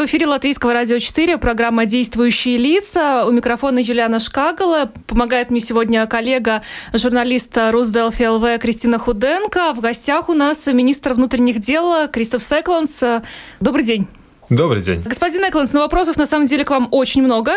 В 0.00 0.04
эфире 0.06 0.26
Латвийского 0.26 0.72
радио 0.72 0.98
4, 0.98 1.36
программа 1.36 1.84
«Действующие 1.84 2.56
лица». 2.56 3.26
У 3.26 3.32
микрофона 3.32 3.80
Юлиана 3.80 4.18
Шкагала. 4.18 4.90
Помогает 5.06 5.50
мне 5.50 5.60
сегодня 5.60 6.06
коллега, 6.06 6.62
журналиста 6.94 7.70
Русделфи 7.70 8.22
ЛВ 8.22 8.58
Кристина 8.62 8.98
Худенко. 8.98 9.74
В 9.74 9.80
гостях 9.80 10.30
у 10.30 10.32
нас 10.32 10.66
министр 10.68 11.12
внутренних 11.12 11.60
дел 11.60 12.08
Кристоф 12.08 12.42
Секланс. 12.42 13.04
Добрый 13.60 13.84
день. 13.84 14.08
Добрый 14.50 14.82
день. 14.82 15.00
Господин 15.04 15.48
Экланс, 15.48 15.72
ну 15.72 15.78
вопросов 15.78 16.16
на 16.16 16.26
самом 16.26 16.46
деле 16.46 16.64
к 16.64 16.70
вам 16.70 16.88
очень 16.90 17.22
много, 17.22 17.52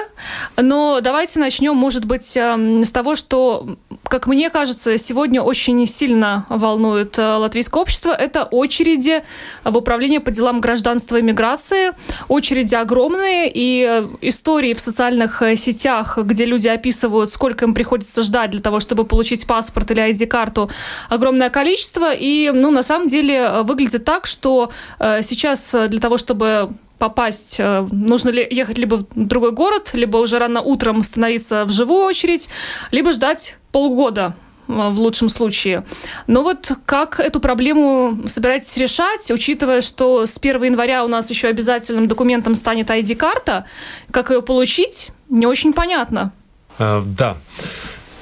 но 0.57 0.99
давайте 1.02 1.39
начнем, 1.39 1.75
может 1.75 2.05
быть, 2.05 2.38
эм, 2.38 2.83
с 2.83 2.91
того, 2.91 3.16
что, 3.16 3.77
как 4.03 4.27
мне 4.27 4.52
кажется, 4.52 4.99
сегодня 4.99 5.41
очень 5.41 5.88
сильно 5.88 6.45
волнует 6.49 7.17
э, 7.17 7.23
латвийское 7.23 7.81
общество. 7.81 8.11
Это 8.11 8.43
очереди 8.43 9.23
в 9.63 9.75
управление 9.75 10.19
по 10.19 10.29
делам 10.29 10.61
гражданства 10.61 11.16
и 11.16 11.23
миграции. 11.23 11.93
Очереди 12.27 12.75
огромные, 12.75 13.52
и 13.52 13.88
э, 13.89 14.07
истории 14.21 14.75
в 14.75 14.80
социальных 14.80 15.41
э, 15.41 15.55
сетях, 15.55 16.19
где 16.19 16.45
люди 16.45 16.67
описывают, 16.67 17.31
сколько 17.31 17.66
им 17.66 17.73
приходится 17.73 18.22
ждать 18.22 18.52
для 18.52 18.61
того, 18.61 18.80
чтобы 18.80 19.03
получить 19.03 19.47
паспорт 19.47 19.89
или 19.89 20.11
ID-карту, 20.11 20.69
огромное 21.09 21.50
количество. 21.50 22.13
И, 22.13 22.52
ну, 22.53 22.69
на 22.69 22.83
самом 22.83 23.07
деле 23.07 23.63
выглядит 23.63 24.05
так, 24.05 24.28
что 24.28 24.69
сейчас 25.00 25.73
для 25.89 26.00
того, 26.00 26.17
чтобы 26.17 26.69
попасть, 27.04 27.58
э, 27.59 27.86
нужно 27.92 28.30
ли 28.30 28.48
ехать 28.50 28.78
либо 28.78 28.96
в 28.96 29.06
другой 29.14 29.52
город, 29.52 29.90
либо 29.94 30.18
уже 30.20 30.40
рано 30.40 30.62
утром 30.62 31.04
становиться 31.04 31.66
в 31.66 31.72
живую 31.72 32.06
очередь, 32.06 32.48
либо 32.92 33.12
ждать 33.12 33.58
полгода 33.73 34.36
э, 34.70 34.72
в 34.72 35.00
лучшем 35.00 35.28
случае. 35.28 35.84
Но 36.28 36.44
вот 36.44 36.72
как 36.86 37.20
эту 37.20 37.42
проблему 37.42 38.20
собираетесь 38.28 38.78
решать, 38.78 39.31
учитывая, 39.31 39.81
что 39.81 40.26
с 40.26 40.38
1 40.38 40.64
января 40.64 41.04
у 41.04 41.09
нас 41.09 41.30
еще 41.30 41.50
обязательным 41.50 42.08
документом 42.08 42.56
станет 42.56 42.90
ID-карта, 42.90 43.66
как 44.12 44.30
ее 44.30 44.42
получить, 44.42 45.12
не 45.30 45.46
очень 45.46 45.74
понятно. 45.74 46.31
Uh, 46.80 47.04
да. 47.06 47.36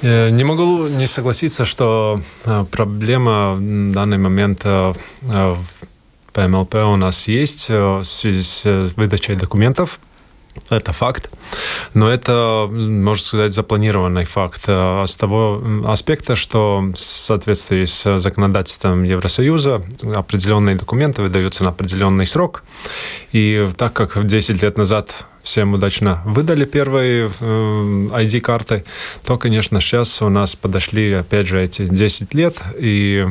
Не 0.01 0.43
могу 0.43 0.87
не 0.87 1.05
согласиться, 1.07 1.65
что 1.65 2.21
проблема 2.71 3.53
в 3.53 3.91
данный 3.93 4.17
момент 4.17 4.65
по 6.33 6.47
МЛП 6.47 6.75
у 6.75 6.95
нас 6.95 7.27
есть 7.27 7.65
э, 7.69 7.97
в 7.99 8.03
связи 8.03 8.41
с 8.43 8.65
э, 8.65 8.89
выдачей 8.95 9.35
документов. 9.35 9.99
Это 10.69 10.91
факт. 10.91 11.29
Но 11.93 12.09
это, 12.09 12.67
можно 12.69 13.23
сказать, 13.23 13.53
запланированный 13.53 14.25
факт 14.25 14.63
э, 14.67 15.05
с 15.07 15.17
того 15.17 15.61
аспекта, 15.85 16.35
что 16.35 16.81
в 16.93 16.97
соответствии 16.97 17.85
с 17.85 18.17
законодательством 18.19 19.03
Евросоюза 19.03 19.81
определенные 20.13 20.75
документы 20.75 21.21
выдаются 21.21 21.63
на 21.63 21.69
определенный 21.69 22.25
срок. 22.25 22.63
И 23.31 23.67
так 23.77 23.93
как 23.93 24.25
10 24.25 24.61
лет 24.63 24.77
назад 24.77 25.25
всем 25.43 25.73
удачно 25.73 26.21
выдали 26.25 26.65
первые 26.65 27.29
ID-карты, 27.29 28.83
то, 29.25 29.37
конечно, 29.37 29.79
сейчас 29.81 30.21
у 30.21 30.29
нас 30.29 30.55
подошли, 30.55 31.13
опять 31.13 31.47
же, 31.47 31.61
эти 31.61 31.85
10 31.85 32.33
лет, 32.33 32.57
и, 32.77 33.27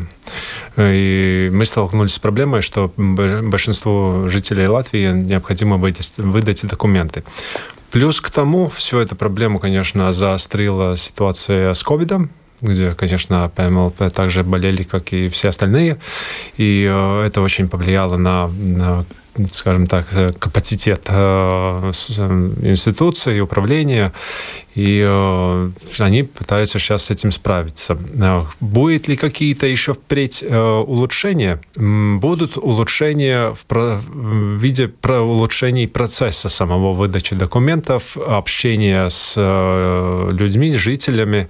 и 0.77 1.51
мы 1.53 1.67
столкнулись 1.67 2.15
с 2.15 2.19
проблемой, 2.19 2.63
что 2.63 2.93
большинству 2.97 4.29
жителей 4.29 4.67
Латвии 4.67 5.13
необходимо 5.13 5.77
выдать, 5.77 6.13
выдать 6.19 6.67
документы. 6.67 7.25
Плюс 7.91 8.21
к 8.21 8.31
тому, 8.31 8.69
всю 8.69 8.99
эту 8.99 9.17
проблему, 9.17 9.59
конечно, 9.59 10.13
заострила 10.13 10.97
ситуация 10.97 11.75
с 11.75 11.83
ковидом, 11.83 12.31
где, 12.61 12.95
конечно, 12.95 13.51
ПМЛП 13.55 14.13
также 14.13 14.45
болели, 14.45 14.83
как 14.83 15.13
и 15.13 15.29
все 15.29 15.49
остальные. 15.49 15.99
И 16.57 16.89
э, 16.91 17.25
это 17.27 17.41
очень 17.41 17.69
повлияло 17.69 18.17
на, 18.17 18.49
на 18.49 19.05
скажем 19.51 19.87
так, 19.87 20.07
капацитет 20.39 21.03
э, 21.09 21.93
институции 22.63 23.37
и 23.37 23.41
управления 23.41 24.13
и 24.75 25.05
э, 25.05 25.71
они 25.99 26.23
пытаются 26.23 26.79
сейчас 26.79 27.05
с 27.05 27.11
этим 27.11 27.33
справиться. 27.33 27.99
Э, 28.21 28.45
будет 28.61 29.09
ли 29.09 29.17
какие-то 29.17 29.67
еще 29.67 29.95
впредь 29.95 30.45
э, 30.47 30.59
улучшения? 30.59 31.61
Будут 31.75 32.57
улучшения 32.57 33.55
в, 33.69 34.01
виде 34.59 34.93
улучшений 35.03 35.89
процесса 35.89 36.49
самого 36.49 36.93
выдачи 36.93 37.35
документов, 37.35 38.17
общения 38.17 39.11
с 39.11 39.35
э, 39.37 40.31
людьми, 40.33 40.71
с 40.73 40.77
жителями, 40.77 41.49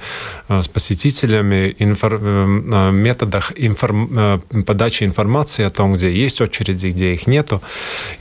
э, 0.48 0.62
с 0.62 0.68
посетителями, 0.68 1.76
инфор, 1.78 2.18
э, 2.20 2.90
методах 2.90 3.52
информ, 3.54 4.08
э, 4.12 4.38
подачи 4.66 5.04
информации 5.04 5.64
о 5.64 5.70
том, 5.70 5.94
где 5.94 6.10
есть 6.10 6.40
очереди, 6.40 6.88
где 6.88 7.12
их 7.12 7.26
нету. 7.26 7.60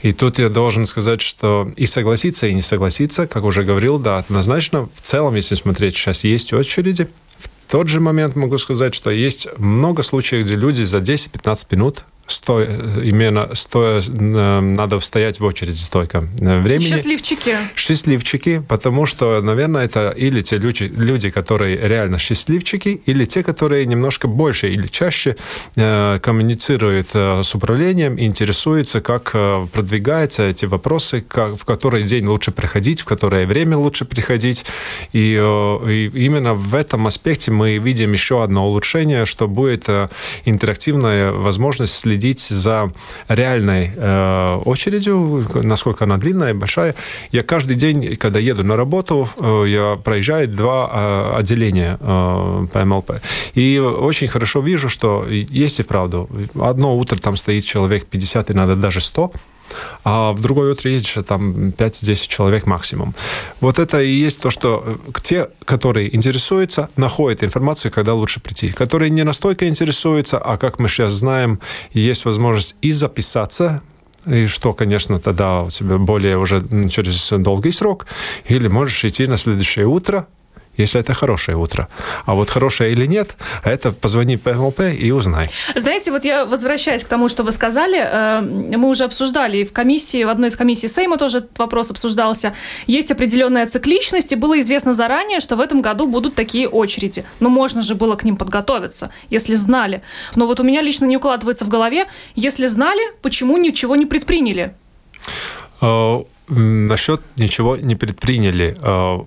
И 0.02 0.12
тут 0.12 0.38
я 0.38 0.48
должен 0.48 0.86
сказать, 0.86 1.20
что 1.20 1.70
и 1.76 1.86
согласиться, 1.86 2.46
и 2.46 2.54
не 2.54 2.62
согласиться, 2.62 3.26
как 3.26 3.44
уже 3.44 3.64
говорил, 3.64 3.98
да, 3.98 4.18
однозначно 4.18 4.88
в 4.94 5.00
целом, 5.00 5.34
если 5.34 5.54
смотреть, 5.54 5.96
сейчас 5.96 6.24
есть 6.24 6.52
очереди. 6.52 7.08
В 7.66 7.70
тот 7.70 7.88
же 7.88 8.00
момент 8.00 8.36
могу 8.36 8.58
сказать, 8.58 8.94
что 8.94 9.10
есть 9.10 9.46
много 9.58 10.02
случаев, 10.02 10.44
где 10.44 10.56
люди 10.56 10.82
за 10.82 10.98
10-15 10.98 11.66
минут 11.70 12.04
стоя, 12.30 12.66
именно 13.02 13.54
стоя, 13.54 14.00
э, 14.00 14.60
надо 14.60 15.00
стоять 15.00 15.40
в 15.40 15.44
очереди 15.44 15.78
столько 15.78 16.24
э, 16.40 16.60
времени. 16.62 16.88
Счастливчики. 16.88 17.56
Счастливчики, 17.76 18.62
потому 18.68 19.06
что, 19.06 19.40
наверное, 19.40 19.84
это 19.84 20.10
или 20.10 20.40
те 20.40 20.58
люди, 20.58 20.84
люди, 20.84 21.30
которые 21.30 21.76
реально 21.76 22.18
счастливчики, 22.18 23.00
или 23.06 23.24
те, 23.24 23.42
которые 23.42 23.86
немножко 23.86 24.28
больше 24.28 24.72
или 24.72 24.86
чаще 24.86 25.36
э, 25.76 26.18
коммуницируют 26.22 27.08
э, 27.14 27.42
с 27.42 27.54
управлением, 27.54 28.18
интересуются, 28.18 29.00
как 29.00 29.30
э, 29.34 29.66
продвигаются 29.72 30.44
эти 30.44 30.66
вопросы, 30.66 31.24
как, 31.26 31.56
в 31.56 31.64
который 31.64 32.04
день 32.04 32.26
лучше 32.26 32.52
приходить, 32.52 33.00
в 33.00 33.04
которое 33.04 33.46
время 33.46 33.76
лучше 33.76 34.04
приходить. 34.04 34.64
И, 35.12 35.36
э, 35.40 35.90
и 35.90 36.10
именно 36.24 36.54
в 36.54 36.74
этом 36.74 37.06
аспекте 37.06 37.50
мы 37.50 37.78
видим 37.78 38.12
еще 38.12 38.42
одно 38.42 38.66
улучшение, 38.66 39.26
что 39.26 39.48
будет 39.48 39.88
э, 39.88 40.08
интерактивная 40.44 41.32
возможность 41.32 41.94
следить 41.94 42.19
следить 42.20 42.40
за 42.40 42.92
реальной 43.28 43.92
э, 43.96 44.56
очередью, 44.64 45.46
насколько 45.54 46.04
она 46.04 46.18
длинная, 46.18 46.54
большая. 46.54 46.94
Я 47.32 47.42
каждый 47.42 47.76
день, 47.76 48.16
когда 48.16 48.38
еду 48.38 48.62
на 48.62 48.76
работу, 48.76 49.28
э, 49.38 49.64
я 49.68 49.96
проезжаю 49.96 50.48
два 50.48 50.90
э, 50.92 51.38
отделения 51.38 51.96
э, 51.98 52.66
по 52.72 52.84
МЛП. 52.84 53.10
И 53.54 53.78
очень 53.78 54.28
хорошо 54.28 54.60
вижу, 54.60 54.88
что 54.88 55.26
есть 55.28 55.80
и 55.80 55.82
правду. 55.82 56.28
Одно 56.60 56.96
утро 56.96 57.16
там 57.16 57.36
стоит 57.36 57.64
человек 57.64 58.04
50, 58.04 58.50
и 58.50 58.54
надо 58.54 58.76
даже 58.76 59.00
100 59.00 59.32
а 60.04 60.32
в 60.32 60.40
другой 60.40 60.72
утро 60.72 60.90
едешь, 60.90 61.16
там 61.26 61.70
5-10 61.70 62.28
человек 62.28 62.66
максимум. 62.66 63.14
Вот 63.60 63.78
это 63.78 64.00
и 64.02 64.10
есть 64.10 64.40
то, 64.40 64.50
что 64.50 64.82
э, 64.86 65.12
те, 65.22 65.50
которые 65.64 66.14
интересуются, 66.14 66.88
находят 66.96 67.42
информацию, 67.42 67.90
когда 67.92 68.14
лучше 68.14 68.40
прийти. 68.40 68.68
Которые 68.68 69.10
не 69.10 69.24
настолько 69.24 69.68
интересуются, 69.68 70.38
а 70.38 70.56
как 70.56 70.78
мы 70.78 70.88
сейчас 70.88 71.14
знаем, 71.14 71.60
есть 71.92 72.24
возможность 72.24 72.76
и 72.82 72.92
записаться, 72.92 73.82
и 74.26 74.46
что, 74.46 74.72
конечно, 74.72 75.18
тогда 75.18 75.62
у 75.62 75.70
тебя 75.70 75.98
более 75.98 76.36
уже 76.36 76.62
через 76.90 77.30
долгий 77.30 77.72
срок, 77.72 78.06
или 78.48 78.68
можешь 78.68 79.04
идти 79.04 79.26
на 79.26 79.36
следующее 79.36 79.86
утро, 79.86 80.26
если 80.80 81.00
это 81.00 81.14
хорошее 81.14 81.56
утро. 81.56 81.88
А 82.26 82.34
вот 82.34 82.50
хорошее 82.50 82.92
или 82.92 83.06
нет, 83.06 83.36
это 83.64 83.92
позвони 83.92 84.36
по 84.36 84.52
МЛП 84.52 84.80
и 84.80 85.12
узнай. 85.12 85.48
Знаете, 85.74 86.10
вот 86.10 86.24
я 86.24 86.44
возвращаюсь 86.44 87.04
к 87.04 87.08
тому, 87.08 87.28
что 87.28 87.42
вы 87.42 87.52
сказали, 87.52 87.98
э, 87.98 88.40
мы 88.76 88.88
уже 88.88 89.04
обсуждали 89.04 89.64
в 89.64 89.72
комиссии, 89.72 90.24
в 90.24 90.28
одной 90.28 90.48
из 90.48 90.56
комиссий 90.56 90.88
Сейма 90.88 91.16
тоже 91.16 91.38
этот 91.38 91.58
вопрос 91.58 91.90
обсуждался. 91.90 92.52
Есть 92.86 93.10
определенная 93.10 93.66
цикличность, 93.66 94.32
и 94.32 94.36
было 94.36 94.58
известно 94.60 94.92
заранее, 94.92 95.40
что 95.40 95.56
в 95.56 95.60
этом 95.60 95.82
году 95.82 96.06
будут 96.06 96.34
такие 96.34 96.68
очереди. 96.68 97.24
Но 97.40 97.48
можно 97.48 97.82
же 97.82 97.94
было 97.94 98.16
к 98.16 98.24
ним 98.24 98.36
подготовиться, 98.36 99.10
если 99.30 99.54
знали. 99.54 100.02
Но 100.36 100.46
вот 100.46 100.60
у 100.60 100.62
меня 100.62 100.82
лично 100.82 101.06
не 101.06 101.16
укладывается 101.16 101.64
в 101.64 101.68
голове, 101.68 102.06
если 102.34 102.66
знали, 102.66 103.00
почему 103.22 103.56
ничего 103.56 103.96
не 103.96 104.06
предприняли? 104.06 104.74
Э, 105.80 106.22
насчет 106.48 107.20
ничего 107.36 107.76
не 107.76 107.94
предприняли 107.94 108.76
э, 108.80 109.18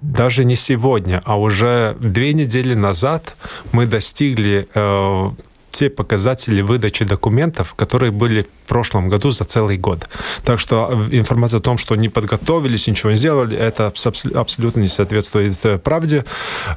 даже 0.00 0.44
не 0.44 0.56
сегодня, 0.56 1.22
а 1.24 1.38
уже 1.38 1.96
две 2.00 2.32
недели 2.32 2.74
назад 2.74 3.36
мы 3.72 3.86
достигли 3.86 4.68
э, 4.74 5.30
те 5.72 5.90
показатели 5.90 6.60
выдачи 6.60 7.04
документов, 7.04 7.74
которые 7.74 8.12
были 8.12 8.46
в 8.64 8.68
прошлом 8.68 9.08
году 9.08 9.30
за 9.30 9.44
целый 9.44 9.78
год. 9.78 10.08
Так 10.44 10.60
что 10.60 10.88
э, 11.10 11.16
информация 11.16 11.58
о 11.58 11.62
том, 11.62 11.78
что 11.78 11.96
не 11.96 12.08
подготовились, 12.08 12.86
ничего 12.86 13.10
не 13.10 13.16
сделали, 13.16 13.56
это 13.56 13.92
абсолютно 14.34 14.80
не 14.80 14.88
соответствует 14.88 15.58
э, 15.64 15.78
правде. 15.78 16.24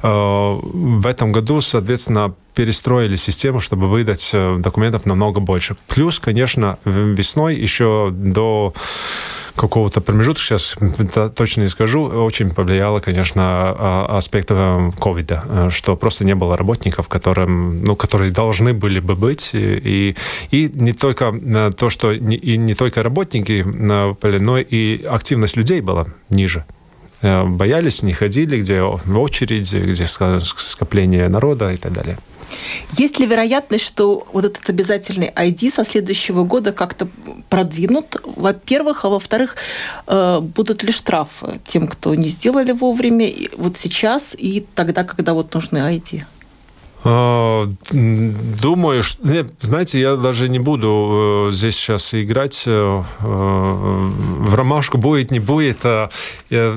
Э, 0.02 0.58
в 0.62 1.06
этом 1.06 1.30
году, 1.30 1.60
соответственно, 1.60 2.34
перестроили 2.54 3.16
систему, 3.16 3.60
чтобы 3.60 3.86
выдать 3.86 4.30
документов 4.32 5.04
намного 5.04 5.40
больше. 5.40 5.76
Плюс, 5.88 6.18
конечно, 6.18 6.78
весной 6.86 7.54
еще 7.54 8.08
до 8.10 8.72
какого-то 9.56 10.00
промежутка, 10.00 10.42
сейчас 10.42 10.76
точно 11.34 11.62
не 11.62 11.68
скажу, 11.68 12.04
очень 12.04 12.50
повлияло, 12.50 13.00
конечно, 13.00 13.42
а, 13.44 14.16
аспект 14.18 14.48
э, 14.50 14.90
ковида, 15.00 15.42
э, 15.48 15.70
что 15.72 15.96
просто 15.96 16.24
не 16.24 16.34
было 16.34 16.56
работников, 16.56 17.08
которым, 17.08 17.82
ну, 17.84 17.96
которые 17.96 18.30
должны 18.30 18.74
были 18.74 19.00
бы 19.00 19.16
быть. 19.16 19.50
И, 19.54 20.16
и 20.50 20.70
не 20.74 20.92
только 20.92 21.32
э, 21.34 21.70
то, 21.76 21.90
что 21.90 22.12
и 22.12 22.56
не 22.58 22.74
только 22.74 23.02
работники, 23.02 23.64
но 23.66 24.58
и 24.58 25.04
активность 25.04 25.56
людей 25.56 25.80
была 25.80 26.06
ниже 26.30 26.64
боялись, 27.22 28.02
не 28.02 28.12
ходили, 28.12 28.60
где 28.60 28.82
очереди, 28.82 29.78
где 29.78 30.06
скопление 30.06 31.28
народа 31.28 31.72
и 31.72 31.76
так 31.76 31.92
далее. 31.92 32.18
Есть 32.92 33.18
ли 33.18 33.26
вероятность, 33.26 33.84
что 33.84 34.26
вот 34.32 34.44
этот 34.44 34.68
обязательный 34.68 35.28
ID 35.28 35.72
со 35.72 35.84
следующего 35.84 36.44
года 36.44 36.72
как-то 36.72 37.08
продвинут, 37.48 38.16
во-первых, 38.24 39.04
а 39.04 39.08
во-вторых, 39.08 39.56
э, 40.06 40.40
будут 40.40 40.82
ли 40.82 40.92
штрафы 40.92 41.60
тем, 41.66 41.88
кто 41.88 42.14
не 42.14 42.28
сделали 42.28 42.72
вовремя 42.72 43.30
вот 43.56 43.76
сейчас 43.76 44.34
и 44.38 44.64
тогда, 44.74 45.04
когда 45.04 45.34
вот 45.34 45.52
нужны 45.54 45.78
ID? 45.78 46.24
А, 47.08 47.66
думаю, 47.92 49.02
что, 49.02 49.46
знаете, 49.60 50.00
я 50.00 50.16
даже 50.16 50.48
не 50.48 50.58
буду 50.58 51.48
э, 51.50 51.52
здесь 51.52 51.76
сейчас 51.76 52.14
играть 52.14 52.64
э, 52.66 53.02
в 53.20 54.54
ромашку, 54.54 54.98
будет, 54.98 55.30
не 55.30 55.38
будет. 55.38 55.78
А 55.84 56.10
я 56.50 56.76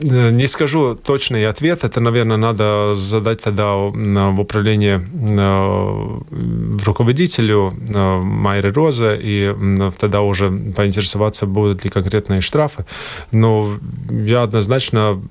не 0.00 0.46
скажу 0.46 0.94
точный 0.94 1.46
ответ. 1.46 1.84
Это, 1.84 2.00
наверное, 2.00 2.36
надо 2.36 2.94
задать 2.94 3.42
тогда 3.42 3.74
в 3.74 4.40
управлении 4.40 5.00
э, 5.00 6.84
руководителю 6.84 7.72
э, 7.72 8.18
Майры 8.18 8.72
Роза, 8.72 9.14
и 9.14 9.54
тогда 9.98 10.20
уже 10.20 10.48
поинтересоваться, 10.48 11.46
будут 11.46 11.84
ли 11.84 11.90
конкретные 11.90 12.40
штрафы. 12.40 12.84
Но 13.32 13.78
я 14.10 14.42
однозначно 14.42 15.22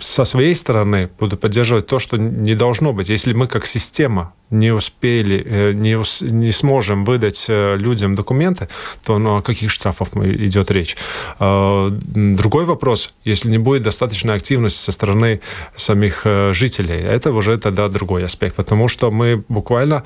со 0.00 0.24
своей 0.24 0.54
стороны 0.54 1.10
буду 1.18 1.36
поддерживать 1.36 1.86
то, 1.86 1.98
что 1.98 2.16
не 2.16 2.54
должно 2.54 2.92
быть. 2.92 3.08
Если 3.08 3.32
мы 3.32 3.46
как 3.46 3.66
система 3.66 4.32
не 4.50 4.72
успели, 4.72 5.42
э, 5.46 5.72
не, 5.72 5.96
ус, 5.96 6.22
не 6.22 6.52
сможем 6.52 7.04
выдать 7.04 7.46
э, 7.48 7.76
людям 7.76 8.14
документы, 8.14 8.68
то 9.04 9.18
ну, 9.18 9.36
о 9.36 9.42
каких 9.42 9.70
штрафах 9.70 10.08
идет 10.16 10.70
речь? 10.70 10.96
А, 11.38 11.90
другой 11.90 12.64
вопрос, 12.64 13.14
если 13.24 13.50
не 13.50 13.58
будет 13.58 13.82
достаточной 13.82 14.34
активности 14.34 14.82
со 14.82 14.92
стороны 14.92 15.40
самих 15.76 16.22
э, 16.24 16.52
жителей, 16.52 17.00
это 17.00 17.32
уже 17.32 17.58
тогда 17.58 17.88
другой 17.88 18.24
аспект, 18.24 18.56
потому 18.56 18.88
что 18.88 19.10
мы 19.10 19.44
буквально 19.48 20.04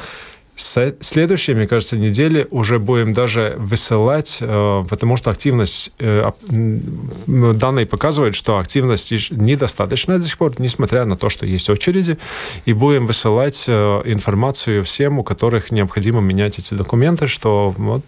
Следующие, 0.56 1.56
мне 1.56 1.66
кажется, 1.66 1.96
недели 1.96 2.46
уже 2.50 2.78
будем 2.78 3.12
даже 3.12 3.54
высылать, 3.58 4.38
э, 4.40 4.84
потому 4.88 5.16
что 5.16 5.30
активность, 5.30 5.92
э, 5.98 6.30
данные 6.46 7.86
показывают, 7.86 8.36
что 8.36 8.58
активность 8.58 9.10
недостаточная 9.32 10.18
до 10.18 10.28
сих 10.28 10.38
пор, 10.38 10.52
несмотря 10.58 11.06
на 11.06 11.16
то, 11.16 11.28
что 11.28 11.44
есть 11.44 11.68
очереди, 11.68 12.18
и 12.66 12.72
будем 12.72 13.08
высылать 13.08 13.64
э, 13.66 14.02
информацию 14.04 14.84
всем, 14.84 15.18
у 15.18 15.24
которых 15.24 15.72
необходимо 15.72 16.20
менять 16.20 16.60
эти 16.60 16.74
документы, 16.74 17.26
что 17.26 17.74
вот 17.76 18.04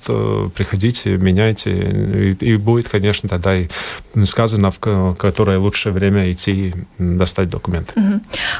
приходите, 0.54 1.16
меняйте, 1.16 2.36
и 2.40 2.56
будет, 2.56 2.88
конечно, 2.88 3.28
тогда 3.28 3.56
и 3.56 3.68
сказано, 4.24 4.70
в 4.70 5.14
которое 5.16 5.58
лучшее 5.58 5.92
время 5.92 6.30
идти 6.30 6.74
достать 6.98 7.50
документы. 7.50 7.92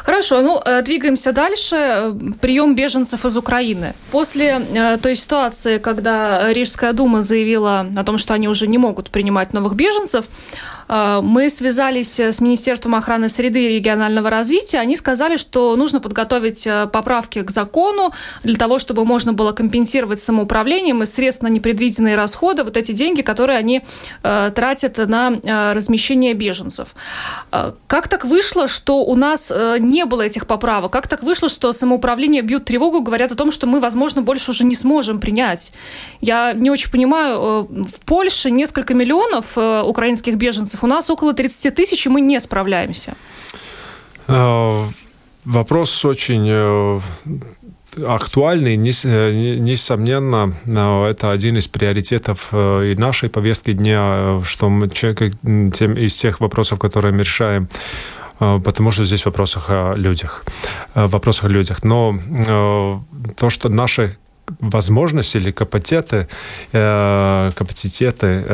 Хорошо, 0.02 0.42
ну, 0.42 0.60
двигаемся 0.82 1.32
дальше. 1.32 2.12
Прием 2.40 2.74
беженцев 2.74 3.24
из 3.24 3.36
Украины 3.36 3.75
Украины. 3.76 3.94
После 4.10 4.60
э, 4.74 4.98
той 4.98 5.14
ситуации, 5.14 5.78
когда 5.78 6.52
Рижская 6.52 6.92
дума 6.92 7.20
заявила 7.20 7.86
о 7.96 8.04
том, 8.04 8.18
что 8.18 8.34
они 8.34 8.48
уже 8.48 8.66
не 8.66 8.78
могут 8.78 9.10
принимать 9.10 9.52
новых 9.52 9.74
беженцев, 9.74 10.24
мы 10.88 11.48
связались 11.48 12.18
с 12.20 12.40
Министерством 12.40 12.94
охраны 12.94 13.28
среды 13.28 13.64
и 13.64 13.68
регионального 13.76 14.30
развития. 14.30 14.78
Они 14.78 14.96
сказали, 14.96 15.36
что 15.36 15.76
нужно 15.76 16.00
подготовить 16.00 16.66
э, 16.66 16.86
поправки 16.86 17.42
к 17.42 17.50
закону 17.50 18.12
для 18.42 18.56
того, 18.56 18.78
чтобы 18.78 19.04
можно 19.04 19.32
было 19.32 19.52
компенсировать 19.52 20.20
самоуправлением 20.20 21.02
и 21.02 21.06
средств 21.06 21.42
на 21.42 21.48
непредвиденные 21.48 22.16
расходы, 22.16 22.64
вот 22.64 22.76
эти 22.76 22.92
деньги, 22.92 23.22
которые 23.22 23.58
они 23.58 23.82
тратят 24.22 24.98
на 24.98 25.72
размещение 25.74 26.34
беженцев. 26.34 26.94
Как 27.86 28.08
так 28.08 28.24
вышло, 28.24 28.68
что 28.68 29.04
у 29.04 29.16
нас 29.16 29.52
не 29.78 30.04
было 30.04 30.22
этих 30.22 30.46
поправок? 30.46 30.92
Как 30.92 31.08
так 31.08 31.22
вышло, 31.22 31.48
что 31.48 31.72
самоуправление 31.72 32.42
бьют 32.42 32.64
тревогу, 32.64 33.00
говорят 33.00 33.32
о 33.32 33.34
том, 33.34 33.52
что 33.52 33.66
мы, 33.66 33.80
возможно, 33.80 34.22
больше 34.22 34.50
уже 34.50 34.64
не 34.64 34.74
сможем 34.74 35.20
принять. 35.20 35.72
Я 36.20 36.52
не 36.52 36.70
очень 36.70 36.90
понимаю, 36.90 37.38
э, 37.38 37.82
в 37.84 38.00
Польше 38.04 38.50
несколько 38.50 38.94
миллионов 38.94 39.56
э, 39.56 39.82
украинских 39.82 40.36
беженцев, 40.36 40.75
у 40.84 40.86
нас 40.86 41.10
около 41.10 41.34
30 41.34 41.74
тысяч, 41.74 42.06
и 42.06 42.08
мы 42.08 42.20
не 42.20 42.40
справляемся. 42.40 43.14
Э, 44.28 44.84
вопрос 45.44 46.04
очень 46.04 47.00
актуальный, 48.06 48.76
несомненно, 48.76 50.52
это 51.08 51.30
один 51.30 51.56
из 51.56 51.66
приоритетов 51.66 52.52
и 52.52 52.94
нашей 52.98 53.30
повестки 53.30 53.72
дня, 53.72 54.40
что 54.44 54.68
мы 54.68 54.88
тем, 54.88 55.96
из 55.96 56.14
тех 56.14 56.40
вопросов, 56.40 56.78
которые 56.78 57.14
мы 57.14 57.20
решаем, 57.20 57.68
Э, 58.40 58.60
потому 58.64 58.92
что 58.92 59.04
здесь 59.04 59.24
вопросах 59.24 59.64
о 59.68 59.94
людях. 59.94 60.44
Э, 60.94 61.06
вопросах 61.06 61.44
о 61.44 61.48
людях. 61.48 61.84
Но 61.84 62.16
э, 62.16 62.98
то, 63.36 63.50
что 63.50 63.68
наши 63.68 64.16
возможности 64.60 65.38
или 65.38 65.50
капацитеты, 65.50 66.28
капацитеты, 66.72 68.44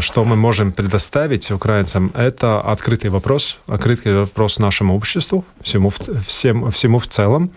что 0.00 0.24
мы 0.24 0.36
можем 0.36 0.72
предоставить 0.72 1.50
украинцам, 1.50 2.10
это 2.14 2.60
открытый 2.60 3.10
вопрос, 3.10 3.58
открытый 3.66 4.20
вопрос 4.20 4.58
нашему 4.58 4.96
обществу, 4.96 5.44
всему, 5.62 5.92
всем, 6.26 6.70
всему 6.70 6.98
в 6.98 7.06
целом 7.06 7.50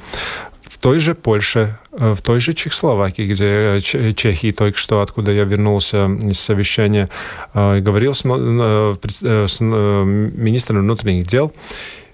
той 0.80 1.00
же 1.00 1.14
Польше, 1.14 1.78
э, 1.92 2.14
в 2.14 2.22
той 2.22 2.40
же 2.40 2.54
Чехословакии, 2.54 3.28
где 3.28 3.46
э, 3.46 4.14
Чехии, 4.14 4.52
только 4.52 4.78
что 4.78 5.02
откуда 5.02 5.32
я 5.32 5.44
вернулся 5.44 6.06
из 6.06 6.40
совещания, 6.40 7.08
э, 7.54 7.80
говорил 7.80 8.14
с, 8.14 8.22
с 8.22 9.60
министром 9.60 10.82
внутренних 10.82 11.28
дел, 11.28 11.52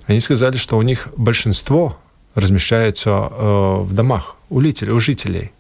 они 0.08 0.20
сказали, 0.20 0.58
что 0.58 0.78
у 0.78 0.82
них 0.82 1.10
большинство 1.18 1.98
размещается 2.36 3.12
в 3.12 3.94
домах 3.94 4.35
у 4.92 5.00
жителей 5.00 5.52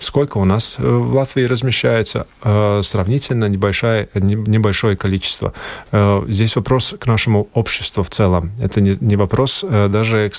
сколько 0.00 0.38
у 0.38 0.44
нас 0.44 0.74
э, 0.78 0.82
в 0.82 1.14
Латвии 1.14 1.44
размещается, 1.44 2.26
э, 2.42 2.80
сравнительно 2.82 3.44
небольшое, 3.48 4.08
небольшое 4.14 4.96
количество. 4.96 5.52
Э, 5.92 6.24
здесь 6.28 6.56
вопрос 6.56 6.94
к 6.98 7.06
нашему 7.06 7.48
обществу 7.54 8.02
в 8.02 8.10
целом. 8.10 8.50
Это 8.60 8.80
не, 8.80 9.16
вопрос 9.16 9.62
даже 9.62 10.30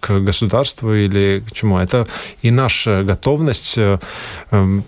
к 0.00 0.20
государству 0.20 0.94
или 0.94 1.44
к 1.46 1.52
чему. 1.52 1.78
Это 1.78 2.06
и 2.42 2.50
наша 2.50 3.02
готовность 3.04 3.74
эм, 3.76 4.84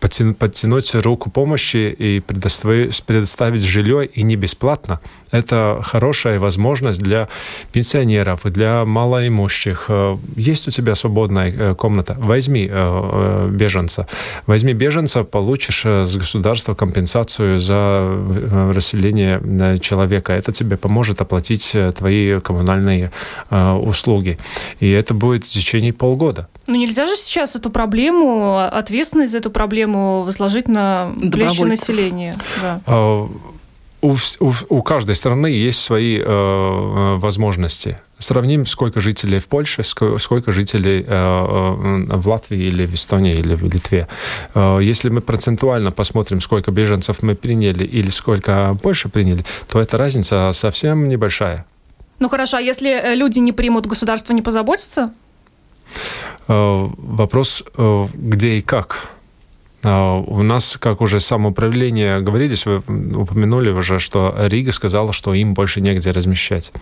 подтянуть 0.00 0.94
руку 0.94 1.30
помощи 1.30 1.94
и 1.98 2.20
предоставить, 2.20 3.62
жилье 3.62 4.06
и 4.06 4.22
не 4.22 4.36
бесплатно. 4.36 5.00
Это 5.30 5.80
хорошая 5.82 6.38
возможность 6.38 7.00
для 7.00 7.28
пенсионеров 7.72 8.46
и 8.46 8.50
для 8.50 8.84
малоимущих. 8.84 9.86
Э, 9.88 10.16
есть 10.36 10.68
у 10.68 10.70
тебя 10.70 10.94
свободная 10.94 11.52
э, 11.52 11.74
комната, 11.74 12.16
возьми 12.18 12.68
э, 12.70 13.48
беженца. 13.52 14.06
Возьми 14.46 14.72
беженца, 14.72 15.24
получишь 15.24 15.84
с 15.84 16.16
государства 16.16 16.74
компенсацию 16.74 17.58
за 17.58 18.72
расселение 18.74 19.78
человека. 19.80 20.32
Это 20.32 20.52
тебе 20.52 20.76
поможет 20.76 21.20
оплатить 21.20 21.76
твои 21.96 22.40
коммунальные 22.40 23.10
услуги. 23.50 24.38
И 24.80 24.90
это 24.90 25.14
будет 25.14 25.44
в 25.44 25.48
течение 25.48 25.92
полгода. 25.92 26.48
Ну 26.66 26.74
нельзя 26.74 27.06
же 27.06 27.16
сейчас 27.16 27.56
эту 27.56 27.70
проблему, 27.70 28.58
ответственность 28.58 29.32
за 29.32 29.38
эту 29.38 29.50
проблему 29.50 29.87
возложить 29.94 30.68
на 30.68 31.12
плечи 31.32 31.62
населения. 31.62 32.36
Да. 32.62 32.80
А, 32.86 33.28
у, 34.00 34.16
у, 34.40 34.52
у 34.68 34.82
каждой 34.82 35.16
страны 35.16 35.48
есть 35.48 35.80
свои 35.80 36.18
э, 36.18 36.22
э, 36.22 37.16
возможности. 37.16 37.98
Сравним, 38.18 38.66
сколько 38.66 39.00
жителей 39.00 39.38
в 39.38 39.46
Польше, 39.46 39.82
сколько 39.82 40.52
жителей 40.52 41.04
э, 41.06 41.06
э, 41.06 42.16
в 42.16 42.28
Латвии 42.28 42.58
или 42.58 42.86
в 42.86 42.94
Эстонии 42.94 43.34
или 43.34 43.54
в 43.54 43.62
Литве. 43.62 44.06
Э, 44.54 44.78
если 44.80 45.08
мы 45.08 45.20
процентуально 45.20 45.90
посмотрим, 45.90 46.40
сколько 46.40 46.70
беженцев 46.70 47.22
мы 47.22 47.34
приняли 47.34 47.84
или 47.84 48.10
сколько 48.10 48.76
Польша 48.82 49.08
приняли, 49.08 49.44
то 49.68 49.80
эта 49.80 49.96
разница 49.96 50.50
совсем 50.52 51.08
небольшая. 51.08 51.66
Ну 52.20 52.28
хорошо, 52.28 52.56
а 52.56 52.60
если 52.60 53.14
люди 53.14 53.38
не 53.40 53.52
примут, 53.52 53.86
государство 53.86 54.32
не 54.32 54.42
позаботится? 54.42 55.12
Вопрос, 56.48 57.62
где 58.14 58.56
и 58.56 58.60
как 58.60 59.08
у 59.88 60.42
нас, 60.42 60.76
как 60.78 61.00
уже 61.00 61.20
самоуправление 61.20 62.20
говорились, 62.20 62.66
вы 62.66 62.76
упомянули 62.78 63.70
уже, 63.70 63.98
что 63.98 64.34
Рига 64.38 64.72
сказала, 64.72 65.12
что 65.12 65.34
им 65.34 65.54
больше 65.54 65.80
негде 65.80 66.10
размещать. 66.10 66.72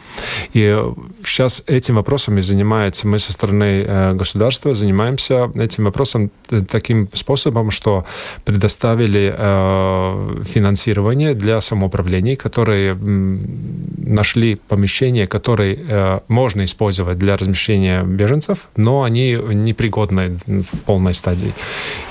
И 0.52 0.82
сейчас 1.24 1.62
этим 1.66 1.96
вопросом 1.96 2.38
и 2.38 2.42
занимается, 2.42 3.06
мы 3.06 3.18
со 3.18 3.32
стороны 3.32 3.84
э, 3.86 4.12
государства 4.14 4.74
занимаемся 4.74 5.50
этим 5.54 5.84
вопросом 5.84 6.30
таким 6.70 7.08
способом, 7.12 7.70
что 7.70 8.04
предоставили 8.44 9.34
э, 9.36 10.42
финансирование 10.44 11.34
для 11.34 11.60
самоуправлений, 11.60 12.36
которые 12.36 12.94
нашли 12.94 14.56
помещения, 14.68 15.26
которые 15.26 15.78
э, 15.86 16.20
можно 16.28 16.64
использовать 16.64 17.18
для 17.18 17.36
размещения 17.36 18.02
беженцев, 18.02 18.68
но 18.76 19.02
они 19.02 19.32
непригодны 19.32 20.38
в 20.46 20.78
полной 20.84 21.14
стадии. 21.14 21.52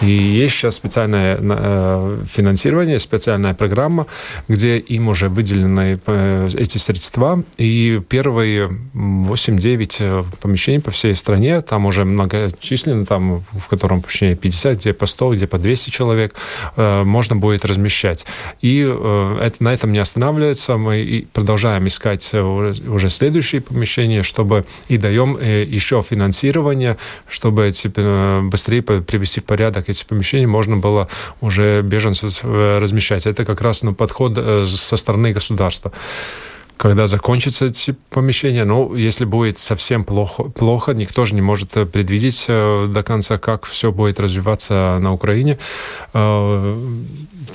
И 0.02 0.12
есть 0.12 0.56
сейчас 0.56 0.80
специальное 0.86 1.40
э, 1.42 2.18
финансирование, 2.28 3.00
специальная 3.00 3.56
программа, 3.56 4.06
где 4.48 4.78
им 4.78 5.08
уже 5.08 5.30
выделены 5.30 6.00
э, 6.06 6.50
эти 6.54 6.78
средства. 6.78 7.44
И 7.58 8.00
первые 8.08 8.70
8-9 8.94 9.96
э, 10.00 10.24
помещений 10.42 10.80
по 10.80 10.92
всей 10.92 11.16
стране, 11.16 11.62
там 11.62 11.88
уже 11.88 12.06
многочисленно, 12.06 13.04
там, 13.06 13.44
в 13.52 13.68
котором 13.68 14.02
помещение 14.02 14.36
50, 14.36 14.78
где 14.78 14.94
по 14.94 15.08
100, 15.08 15.34
где 15.34 15.48
по 15.48 15.58
200 15.58 15.90
человек, 15.90 16.36
можно 16.78 17.36
будет 17.36 17.66
размещать. 17.66 18.26
И 18.62 18.80
это, 18.80 19.56
на 19.60 19.74
этом 19.74 19.92
не 19.92 20.00
останавливается. 20.00 20.78
Мы 20.78 21.28
продолжаем 21.34 21.88
искать 21.88 22.34
уже 22.34 23.10
следующие 23.10 23.62
помещения, 23.62 24.24
чтобы 24.24 24.66
и 24.88 24.98
даем 24.98 25.38
еще 25.40 26.04
финансирование, 26.08 26.98
чтобы 27.28 27.72
быстрее 28.50 28.82
привести 28.82 29.40
в 29.40 29.46
порядок 29.46 29.90
эти 29.90 30.04
помещения, 30.06 30.48
можно 30.66 30.78
было 30.78 31.08
уже 31.42 31.82
беженцев 31.82 32.40
э, 32.44 32.80
размещать. 32.80 33.28
Это 33.28 33.46
как 33.46 33.62
раз 33.62 33.84
ну, 33.84 33.94
подход 33.94 34.34
э, 34.38 34.66
со 34.66 34.98
стороны 34.98 35.34
государства 35.34 35.92
когда 36.78 37.08
закончатся 37.08 37.68
эти 37.68 37.96
помещения. 38.10 38.66
Ну, 38.66 38.96
если 38.96 39.24
будет 39.24 39.58
совсем 39.58 40.04
плохо, 40.04 40.44
плохо 40.44 40.94
никто 40.94 41.24
же 41.24 41.34
не 41.34 41.42
может 41.42 41.78
э, 41.78 41.86
предвидеть 41.86 42.46
до 42.48 43.04
конца, 43.06 43.38
как 43.38 43.66
все 43.66 43.94
будет 43.94 44.20
развиваться 44.20 44.98
на 45.00 45.14
Украине. 45.14 45.58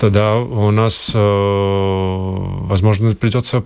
Тогда 0.01 0.37
у 0.37 0.71
нас, 0.71 1.11
возможно, 1.13 3.15
придется 3.15 3.63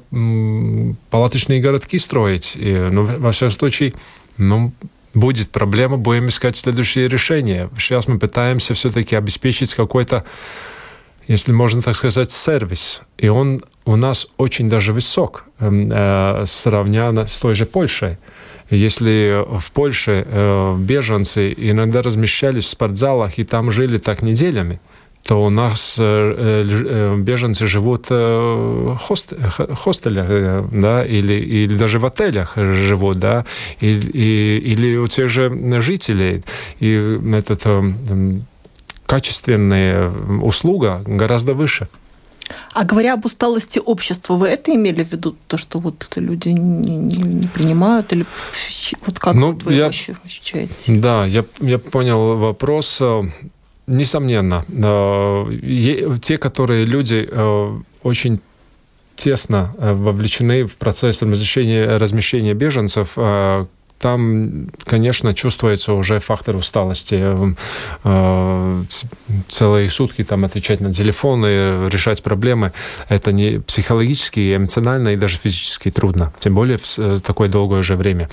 палаточные 1.10 1.60
городки 1.60 2.00
строить. 2.00 2.54
И, 2.56 2.74
ну, 2.90 3.04
во 3.04 3.30
всяком 3.30 3.52
случае, 3.52 3.94
ну, 4.38 4.72
будет 5.14 5.50
проблема, 5.50 5.96
будем 5.96 6.28
искать 6.28 6.56
следующие 6.56 7.08
решения. 7.08 7.70
Сейчас 7.78 8.08
мы 8.08 8.18
пытаемся 8.18 8.74
все-таки 8.74 9.16
обеспечить 9.16 9.74
какой-то, 9.74 10.24
если 11.26 11.52
можно 11.52 11.82
так 11.82 11.96
сказать, 11.96 12.30
сервис. 12.30 13.00
И 13.16 13.28
он 13.28 13.64
у 13.84 13.96
нас 13.96 14.26
очень 14.36 14.68
даже 14.68 14.92
высок, 14.92 15.44
эм, 15.60 15.88
э, 15.90 16.44
сравняно 16.46 17.26
с 17.26 17.38
той 17.38 17.54
же 17.54 17.66
Польшей. 17.66 18.18
Если 18.70 19.44
в 19.58 19.70
Польше 19.72 20.26
э, 20.26 20.76
беженцы 20.78 21.54
иногда 21.56 22.02
размещались 22.02 22.64
в 22.64 22.68
спортзалах 22.68 23.38
и 23.38 23.44
там 23.44 23.70
жили 23.70 23.98
так 23.98 24.22
неделями, 24.22 24.80
то 25.24 25.42
у 25.42 25.50
нас 25.50 25.96
э, 25.98 26.02
э, 26.04 27.16
беженцы 27.16 27.66
живут 27.66 28.10
в 28.10 28.98
хостелях, 28.98 30.70
да, 30.70 31.04
или, 31.04 31.32
или 31.32 31.74
даже 31.74 31.98
в 31.98 32.06
отелях 32.06 32.56
живут, 32.56 33.18
да, 33.18 33.44
и, 33.80 33.92
и, 33.92 34.58
или 34.72 34.96
у 34.96 35.08
тех 35.08 35.28
же 35.28 35.50
жителей. 35.80 36.44
И 36.80 37.20
этот 37.32 37.66
качественная 39.06 40.10
услуга 40.42 41.02
гораздо 41.06 41.54
выше. 41.54 41.88
А 42.72 42.84
говоря 42.84 43.14
об 43.14 43.24
усталости 43.24 43.80
общества, 43.84 44.34
вы 44.34 44.48
это 44.48 44.74
имели 44.74 45.04
в 45.04 45.12
виду, 45.12 45.36
то, 45.46 45.56
что 45.56 45.78
вот 45.78 46.06
люди 46.16 46.48
не, 46.48 46.96
не, 46.96 47.16
не 47.16 47.48
принимают, 47.48 48.12
или 48.12 48.26
вот 49.06 49.18
как 49.18 49.34
ну, 49.34 49.52
вот 49.52 49.62
вы 49.62 49.74
я, 49.74 49.86
ощущаете? 49.86 50.74
Да, 50.88 51.24
я, 51.24 51.44
я 51.60 51.78
понял 51.78 52.36
вопрос. 52.36 53.00
Несомненно. 53.86 54.64
Те, 56.20 56.38
которые 56.38 56.84
люди 56.86 57.28
э, 57.30 57.80
очень 58.02 58.40
тесно 59.14 59.74
э, 59.78 59.92
вовлечены 59.92 60.64
в 60.64 60.76
процесс 60.76 61.22
размещения, 61.22 61.96
размещения 61.96 62.54
беженцев, 62.54 63.12
э, 63.16 63.66
там, 63.98 64.68
конечно, 64.84 65.34
чувствуется 65.34 65.94
уже 65.94 66.18
фактор 66.18 66.56
усталости. 66.56 67.24
Целые 69.48 69.88
сутки 69.88 70.24
там 70.24 70.44
отвечать 70.44 70.80
на 70.80 70.92
телефоны, 70.92 71.88
решать 71.88 72.22
проблемы. 72.22 72.72
Это 73.08 73.32
не 73.32 73.60
психологически, 73.60 74.56
эмоционально 74.56 75.10
и 75.10 75.16
даже 75.16 75.38
физически 75.38 75.90
трудно. 75.90 76.34
Тем 76.40 76.54
более 76.54 76.76
в 76.76 77.20
такое 77.20 77.48
долгое 77.48 77.80
же 77.80 77.96
время. 77.96 78.28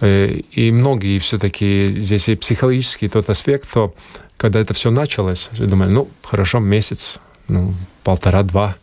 И 0.00 0.70
многие 0.72 1.18
все-таки 1.18 1.88
здесь 1.98 2.30
и 2.30 2.36
психологический 2.36 3.08
тот 3.08 3.28
аспект, 3.28 3.68
то 3.70 3.94
когда 4.42 4.58
это 4.58 4.74
все 4.74 4.90
началось, 4.90 5.48
думали, 5.56 5.90
ну, 5.90 6.08
хорошо, 6.24 6.58
месяц, 6.58 7.18
ну, 7.46 7.74
полтора-два. 8.02 8.74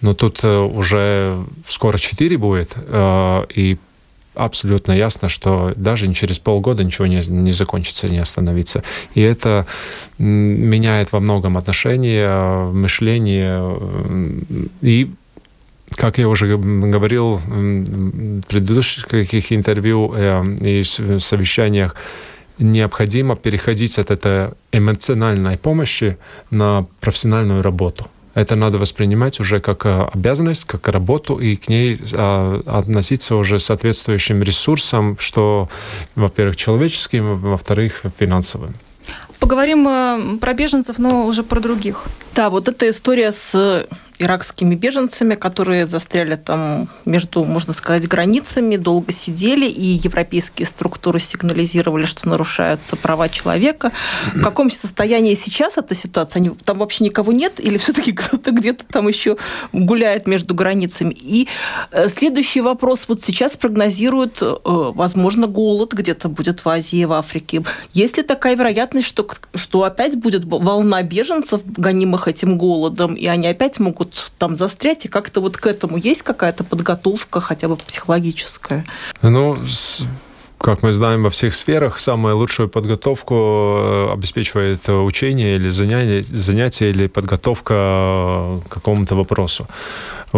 Но 0.00 0.14
тут 0.14 0.40
э, 0.42 0.58
уже 0.58 1.44
скоро 1.68 1.96
четыре 1.96 2.36
будет, 2.36 2.72
э, 2.74 3.46
и 3.54 3.76
абсолютно 4.34 4.90
ясно, 4.90 5.28
что 5.28 5.72
даже 5.76 6.12
через 6.12 6.40
полгода 6.40 6.82
ничего 6.82 7.06
не, 7.06 7.24
не 7.24 7.52
закончится, 7.52 8.08
не 8.08 8.18
остановится. 8.18 8.82
И 9.14 9.20
это 9.20 9.64
меняет 10.18 11.12
во 11.12 11.20
многом 11.20 11.56
отношения, 11.56 12.64
мышление. 12.72 13.78
И 14.82 15.12
как 15.94 16.18
я 16.18 16.28
уже 16.28 16.58
говорил 16.58 17.36
в 17.36 18.42
предыдущих 18.48 19.06
каких 19.06 19.52
интервью 19.52 20.12
э, 20.16 20.44
и 20.62 20.82
совещаниях, 20.82 21.94
необходимо 22.58 23.36
переходить 23.36 23.98
от 23.98 24.10
этой 24.10 24.50
эмоциональной 24.72 25.56
помощи 25.56 26.16
на 26.50 26.86
профессиональную 27.00 27.62
работу. 27.62 28.06
Это 28.34 28.54
надо 28.54 28.76
воспринимать 28.76 29.40
уже 29.40 29.60
как 29.60 29.86
э, 29.86 30.08
обязанность, 30.12 30.66
как 30.66 30.88
работу, 30.88 31.38
и 31.38 31.56
к 31.56 31.70
ней 31.70 31.98
а, 32.12 32.60
относиться 32.66 33.34
уже 33.36 33.58
соответствующим 33.58 34.42
ресурсам, 34.42 35.16
что, 35.18 35.70
во-первых, 36.16 36.56
человеческим, 36.56 37.38
во-вторых, 37.38 38.02
финансовым. 38.18 38.74
Поговорим 39.38 39.88
э, 39.88 40.38
про 40.38 40.52
беженцев, 40.52 40.98
но 40.98 41.26
уже 41.26 41.42
про 41.44 41.60
других. 41.60 42.04
Да, 42.34 42.50
вот 42.50 42.68
эта 42.68 42.90
история 42.90 43.32
с 43.32 43.86
иракскими 44.18 44.74
беженцами, 44.74 45.34
которые 45.34 45.86
застряли 45.86 46.36
там 46.36 46.88
между, 47.04 47.44
можно 47.44 47.72
сказать, 47.72 48.08
границами, 48.08 48.76
долго 48.76 49.12
сидели, 49.12 49.66
и 49.66 50.00
европейские 50.02 50.66
структуры 50.66 51.20
сигнализировали, 51.20 52.04
что 52.06 52.28
нарушаются 52.28 52.96
права 52.96 53.28
человека. 53.28 53.92
В 54.34 54.42
каком 54.42 54.70
состоянии 54.70 55.34
сейчас 55.34 55.78
эта 55.78 55.94
ситуация? 55.94 56.40
Они, 56.40 56.50
там 56.50 56.78
вообще 56.78 57.04
никого 57.04 57.32
нет? 57.32 57.60
Или 57.60 57.78
все-таки 57.78 58.12
кто-то 58.12 58.50
где-то 58.52 58.84
там 58.86 59.08
еще 59.08 59.36
гуляет 59.72 60.26
между 60.26 60.54
границами? 60.54 61.14
И 61.14 61.48
э, 61.90 62.08
следующий 62.08 62.60
вопрос. 62.60 63.04
Вот 63.08 63.20
сейчас 63.22 63.56
прогнозируют, 63.56 64.38
э, 64.40 64.54
возможно, 64.64 65.46
голод 65.46 65.92
где-то 65.92 66.28
будет 66.28 66.64
в 66.64 66.68
Азии, 66.68 67.04
в 67.04 67.12
Африке. 67.12 67.62
Есть 67.92 68.16
ли 68.16 68.22
такая 68.22 68.56
вероятность, 68.56 69.06
что, 69.06 69.26
что 69.54 69.82
опять 69.82 70.16
будет 70.16 70.44
волна 70.44 71.02
беженцев, 71.02 71.60
гонимых 71.64 72.28
этим 72.28 72.56
голодом, 72.56 73.14
и 73.14 73.26
они 73.26 73.48
опять 73.48 73.78
могут 73.78 74.05
могут 74.06 74.32
там 74.38 74.56
застрять, 74.56 75.04
и 75.04 75.08
как-то 75.08 75.40
вот 75.40 75.56
к 75.56 75.66
этому 75.66 75.96
есть 75.96 76.22
какая-то 76.22 76.64
подготовка, 76.64 77.40
хотя 77.40 77.68
бы 77.68 77.76
психологическая? 77.76 78.84
Ну, 79.22 79.58
как 80.58 80.82
мы 80.82 80.92
знаем, 80.92 81.22
во 81.22 81.30
всех 81.30 81.54
сферах 81.54 81.98
самую 81.98 82.36
лучшую 82.36 82.68
подготовку 82.68 83.34
э, 83.34 84.12
обеспечивает 84.12 84.88
учение 84.88 85.56
или 85.56 85.70
занятие, 85.70 86.22
занятие 86.22 86.90
или 86.90 87.08
подготовка 87.08 88.60
к 88.68 88.72
какому-то 88.74 89.16
вопросу 89.16 89.66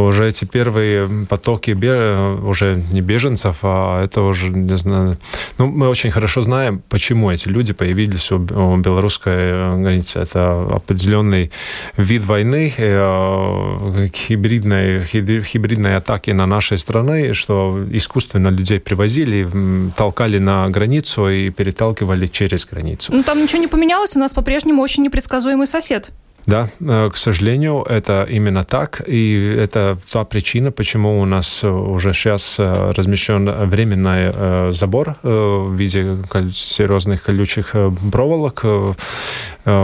уже 0.04 0.28
эти 0.28 0.44
первые 0.44 1.26
потоки 1.28 1.72
уже 1.72 2.82
не 2.92 3.00
беженцев, 3.00 3.58
а 3.62 4.04
это 4.04 4.22
уже, 4.22 4.50
не 4.50 4.76
знаю, 4.76 5.18
ну, 5.58 5.66
мы 5.66 5.88
очень 5.88 6.10
хорошо 6.10 6.42
знаем, 6.42 6.82
почему 6.88 7.30
эти 7.30 7.48
люди 7.48 7.72
появились 7.72 8.30
у, 8.32 8.38
белорусской 8.38 9.80
границы. 9.80 10.20
Это 10.20 10.66
определенный 10.76 11.50
вид 11.96 12.24
войны, 12.24 12.72
э, 12.76 14.08
гибридной, 14.28 15.06
гибридной 15.12 15.96
атаки 15.96 16.30
на 16.30 16.46
нашей 16.46 16.78
страны, 16.78 17.34
что 17.34 17.84
искусственно 17.90 18.48
людей 18.48 18.80
привозили, 18.80 19.48
толкали 19.96 20.38
на 20.38 20.68
границу 20.68 21.28
и 21.28 21.50
переталкивали 21.50 22.26
через 22.26 22.66
границу. 22.66 23.12
Ну, 23.14 23.22
там 23.22 23.42
ничего 23.42 23.60
не 23.60 23.68
поменялось, 23.68 24.16
у 24.16 24.18
нас 24.18 24.32
по-прежнему 24.32 24.82
очень 24.82 25.02
непредсказуемый 25.02 25.66
сосед. 25.66 26.10
Да, 26.48 26.70
к 26.80 27.16
сожалению, 27.16 27.82
это 27.82 28.26
именно 28.26 28.64
так, 28.64 29.02
и 29.06 29.54
это 29.58 29.98
та 30.10 30.24
причина, 30.24 30.72
почему 30.72 31.20
у 31.20 31.26
нас 31.26 31.62
уже 31.62 32.14
сейчас 32.14 32.58
размещен 32.58 33.68
временный 33.68 34.72
забор 34.72 35.16
в 35.22 35.74
виде 35.74 36.16
серьезных 36.54 37.22
колючих 37.22 37.74
проволок, 38.10 38.64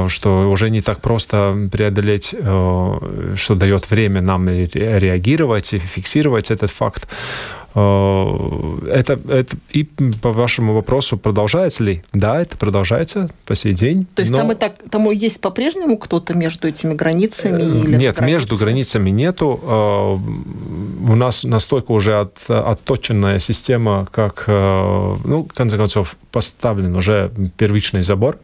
что 0.08 0.50
уже 0.50 0.70
не 0.70 0.80
так 0.80 1.02
просто 1.02 1.68
преодолеть, 1.70 2.28
что 2.30 3.54
дает 3.54 3.90
время 3.90 4.22
нам 4.22 4.48
реагировать 4.48 5.74
и 5.74 5.78
фиксировать 5.78 6.50
этот 6.50 6.70
факт. 6.70 7.06
Э, 7.74 8.78
это, 8.90 9.18
это 9.28 9.56
и 9.70 9.84
по 10.22 10.32
вашему 10.32 10.74
вопросу 10.74 11.16
продолжается 11.16 11.82
ли? 11.82 12.04
Да, 12.12 12.40
это 12.40 12.56
продолжается 12.56 13.28
по 13.46 13.54
сей 13.54 13.74
день. 13.74 14.06
То 14.14 14.22
есть 14.22 14.32
но... 14.32 14.38
там, 14.38 14.52
и 14.52 14.54
так, 14.54 14.76
там 14.90 15.10
и 15.10 15.16
есть 15.16 15.40
по-прежнему 15.40 15.98
кто-то 15.98 16.34
между 16.34 16.68
этими 16.68 16.94
границами? 16.94 17.62
Э, 17.62 17.84
или 17.84 17.96
Нет, 17.96 18.20
между 18.20 18.56
границами 18.56 19.10
нету. 19.10 19.60
Э, 19.62 21.10
у 21.12 21.16
нас 21.16 21.42
настолько 21.42 21.92
уже 21.92 22.20
от, 22.20 22.38
отточенная 22.48 23.40
система, 23.40 24.06
как, 24.10 24.44
ну, 24.46 25.48
в 25.50 25.54
конце 25.54 25.76
концов, 25.76 26.16
поставлен 26.30 26.94
уже 26.96 27.30
первичный 27.56 28.02
забор 28.02 28.38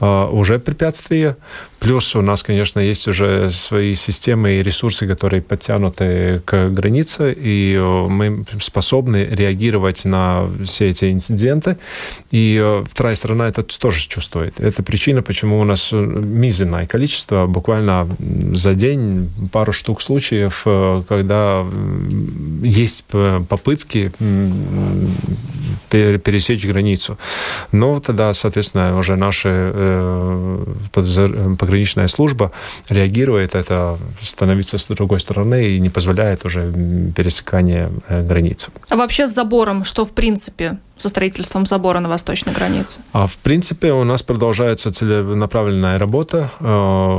уже 0.00 0.58
препятствие. 0.58 1.36
Плюс 1.78 2.16
у 2.16 2.22
нас, 2.22 2.42
конечно, 2.42 2.80
есть 2.80 3.06
уже 3.06 3.50
свои 3.50 3.94
системы 3.94 4.54
и 4.54 4.62
ресурсы, 4.62 5.06
которые 5.06 5.42
подтянуты 5.42 6.42
к 6.44 6.70
границе, 6.70 7.32
и 7.32 7.74
э, 7.74 8.06
мы 8.08 8.44
способны 8.60 9.24
реагировать 9.30 10.04
на 10.04 10.48
все 10.64 10.88
эти 10.88 11.12
инциденты. 11.12 11.78
И 12.32 12.58
э, 12.60 12.84
вторая 12.90 13.14
сторона 13.14 13.48
это 13.48 13.62
тоже 13.62 14.08
чувствует. 14.08 14.58
Это 14.58 14.82
причина, 14.82 15.22
почему 15.22 15.60
у 15.60 15.64
нас 15.64 15.92
мизерное 15.92 16.86
количество, 16.86 17.46
буквально 17.46 18.08
за 18.52 18.74
день 18.74 19.30
пару 19.52 19.72
штук 19.72 20.02
случаев, 20.02 20.62
э, 20.66 21.02
когда 21.08 21.64
есть 22.62 23.04
попытки 23.48 24.10
пересечь 25.90 26.66
границу. 26.66 27.18
Но 27.70 28.00
тогда, 28.00 28.34
соответственно, 28.34 28.98
уже 28.98 29.16
наши 29.16 29.72
пограничная 31.68 32.08
служба 32.08 32.50
реагирует, 32.88 33.54
это 33.54 33.98
становится 34.22 34.78
с 34.78 34.86
другой 34.86 35.20
стороны 35.20 35.68
и 35.68 35.80
не 35.80 35.90
позволяет 35.90 36.46
уже 36.46 36.72
пересекание 37.14 37.90
э, 38.08 38.22
границы. 38.22 38.68
А 38.88 38.96
вообще 38.96 39.26
с 39.26 39.34
забором, 39.34 39.84
что 39.84 40.04
в 40.04 40.12
принципе 40.12 40.78
со 40.96 41.08
строительством 41.08 41.66
забора 41.66 42.00
на 42.00 42.08
восточной 42.08 42.54
границе? 42.54 43.00
А 43.12 43.26
в 43.26 43.36
принципе 43.36 43.92
у 43.92 44.04
нас 44.04 44.22
продолжается 44.22 44.90
целенаправленная 44.90 45.98
работа. 45.98 46.50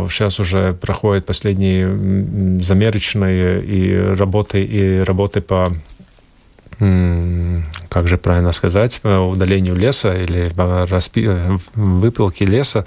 Сейчас 0.09 0.39
уже 0.39 0.73
проходят 0.73 1.25
последние 1.25 2.61
замерочные 2.61 3.63
и 3.63 4.15
работы, 4.15 4.65
и 4.65 4.99
работы 4.99 5.41
по 5.41 5.71
как 6.79 8.07
же 8.07 8.17
правильно 8.17 8.51
сказать, 8.51 9.01
удалению 9.03 9.75
леса 9.75 10.15
или 10.15 10.51
распи... 10.89 11.27
выпилки 11.75 12.43
леса, 12.43 12.85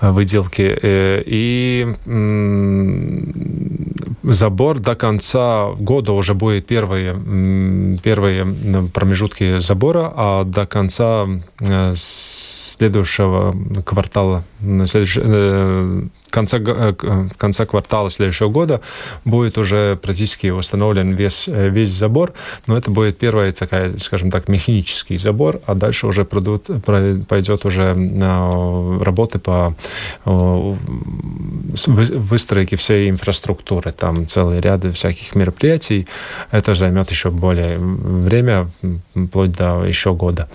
выделки. 0.00 0.78
Э, 0.82 1.22
и 1.24 1.94
забор 4.24 4.78
до 4.78 4.94
конца 4.94 5.70
года 5.72 6.12
уже 6.12 6.34
будет 6.34 6.66
первые, 6.66 7.98
первые 8.02 8.46
промежутки 8.92 9.58
забора, 9.58 10.12
а 10.14 10.44
до 10.44 10.66
конца 10.66 11.26
э, 11.60 11.94
следующего 11.96 13.54
квартала, 13.84 14.44
э, 16.28 16.30
конца, 16.30 16.58
э, 16.58 16.94
конца 17.36 17.66
квартала 17.66 18.10
следующего 18.10 18.48
года 18.48 18.80
будет 19.24 19.58
уже 19.58 19.96
практически 19.96 20.48
установлен 20.48 21.12
весь, 21.12 21.48
э, 21.48 21.68
весь 21.68 21.90
забор, 21.90 22.32
но 22.66 22.76
это 22.76 22.90
будет 22.90 23.18
первая 23.18 23.52
такая, 23.52 23.96
скажем 23.98 24.30
так, 24.30 24.48
механический 24.48 25.18
забор, 25.18 25.60
а 25.66 25.74
дальше 25.74 26.06
уже 26.06 26.24
пройдут, 26.24 26.68
пойдет 27.28 27.64
уже 27.64 27.94
работы 29.00 29.38
по 29.38 29.74
выстройке 31.64 32.76
всей 32.76 33.10
инфраструктуры, 33.10 33.92
там 33.92 34.26
целый 34.26 34.60
ряд 34.60 34.84
всяких 34.94 35.34
мероприятий. 35.34 36.06
Это 36.50 36.74
займет 36.74 37.10
еще 37.10 37.30
более 37.30 37.78
время, 37.78 38.70
вплоть 39.14 39.52
до 39.52 39.84
еще 39.84 40.14
года. 40.14 40.48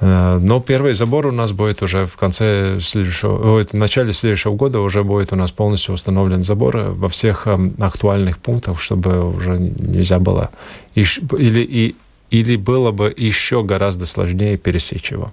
Э, 0.00 0.38
но 0.42 0.60
первый 0.60 0.94
забор 0.94 1.26
у 1.26 1.32
нас 1.32 1.52
будет 1.52 1.82
уже 1.82 2.06
в 2.06 2.16
конце 2.16 2.78
следующего, 2.80 3.64
в 3.64 3.74
начале 3.74 4.12
следующего 4.12 4.54
года 4.54 4.80
уже 4.80 4.99
будет 5.02 5.32
у 5.32 5.36
нас 5.36 5.50
полностью 5.50 5.94
установлен 5.94 6.42
забор 6.42 6.76
во 6.76 7.08
всех 7.08 7.46
эм, 7.46 7.74
актуальных 7.78 8.38
пунктах, 8.38 8.80
чтобы 8.80 9.28
уже 9.28 9.58
нельзя 9.58 10.18
было 10.18 10.50
или, 10.94 11.60
и, 11.60 11.96
или 12.30 12.56
было 12.56 12.90
бы 12.90 13.14
еще 13.16 13.62
гораздо 13.62 14.06
сложнее 14.06 14.56
пересечь 14.56 15.12
его. 15.12 15.32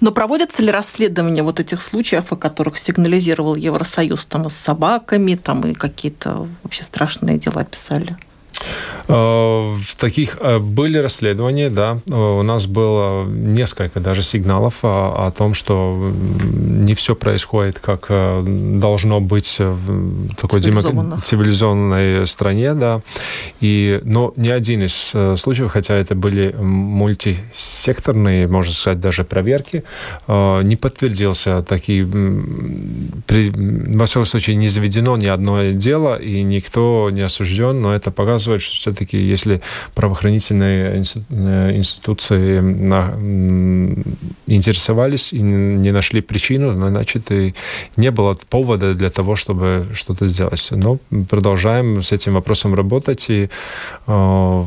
Но 0.00 0.12
проводятся 0.12 0.62
ли 0.62 0.70
расследования 0.70 1.42
вот 1.42 1.60
этих 1.60 1.82
случаев, 1.82 2.32
о 2.32 2.36
которых 2.36 2.78
сигнализировал 2.78 3.54
Евросоюз, 3.54 4.26
там 4.26 4.46
и 4.46 4.50
с 4.50 4.54
собаками, 4.54 5.34
там 5.34 5.60
и 5.62 5.74
какие-то 5.74 6.48
вообще 6.62 6.84
страшные 6.84 7.38
дела 7.38 7.64
писали? 7.64 8.16
Э, 9.08 9.74
в 9.74 9.96
таких 9.96 10.36
э, 10.40 10.58
были 10.58 10.98
расследования, 10.98 11.70
да. 11.70 11.98
Э, 12.08 12.14
у 12.14 12.42
нас 12.42 12.66
было 12.66 13.24
несколько 13.24 14.00
даже 14.00 14.22
сигналов 14.22 14.74
о, 14.82 15.26
о 15.26 15.30
том, 15.30 15.54
что 15.54 16.12
не 16.52 16.94
все 16.94 17.14
происходит, 17.14 17.78
как 17.78 18.08
должно 18.08 19.20
быть 19.20 19.56
в 19.58 20.34
такой 20.34 20.60
цивилизованной, 20.60 21.20
цивилизованной 21.22 22.26
стране, 22.26 22.74
да. 22.74 23.00
И, 23.60 24.00
но 24.04 24.34
ни 24.36 24.48
один 24.48 24.84
из 24.84 25.12
случаев, 25.40 25.72
хотя 25.72 25.94
это 25.94 26.14
были 26.14 26.54
мультисекторные, 26.58 28.46
можно 28.46 28.72
сказать, 28.72 29.00
даже 29.00 29.24
проверки, 29.24 29.84
не 30.28 30.76
подтвердился 30.76 31.62
такие, 31.62 32.04
при, 33.26 33.50
во 33.96 34.06
всяком 34.06 34.26
случае, 34.26 34.56
не 34.56 34.68
заведено 34.68 35.16
ни 35.16 35.26
одно 35.26 35.70
дело, 35.70 36.16
и 36.16 36.42
никто 36.42 37.08
не 37.10 37.22
осужден, 37.22 37.80
но 37.80 37.94
это 37.94 38.10
показывает, 38.10 38.47
что 38.56 38.74
все-таки, 38.74 39.18
если 39.18 39.60
правоохранительные 39.94 41.04
э, 41.30 41.76
институции 41.76 42.58
интересовались 44.46 45.32
и 45.32 45.40
не 45.40 45.92
нашли 45.92 46.20
причину, 46.20 46.72
значит, 46.88 47.30
и 47.30 47.54
не 47.96 48.10
было 48.10 48.34
повода 48.48 48.94
для 48.94 49.10
того, 49.10 49.36
чтобы 49.36 49.88
что-то 49.92 50.26
сделать. 50.26 50.68
Но 50.70 50.98
продолжаем 51.28 52.02
с 52.02 52.12
этим 52.12 52.34
вопросом 52.34 52.74
работать, 52.74 53.26
и 53.28 53.50
э, 54.06 54.64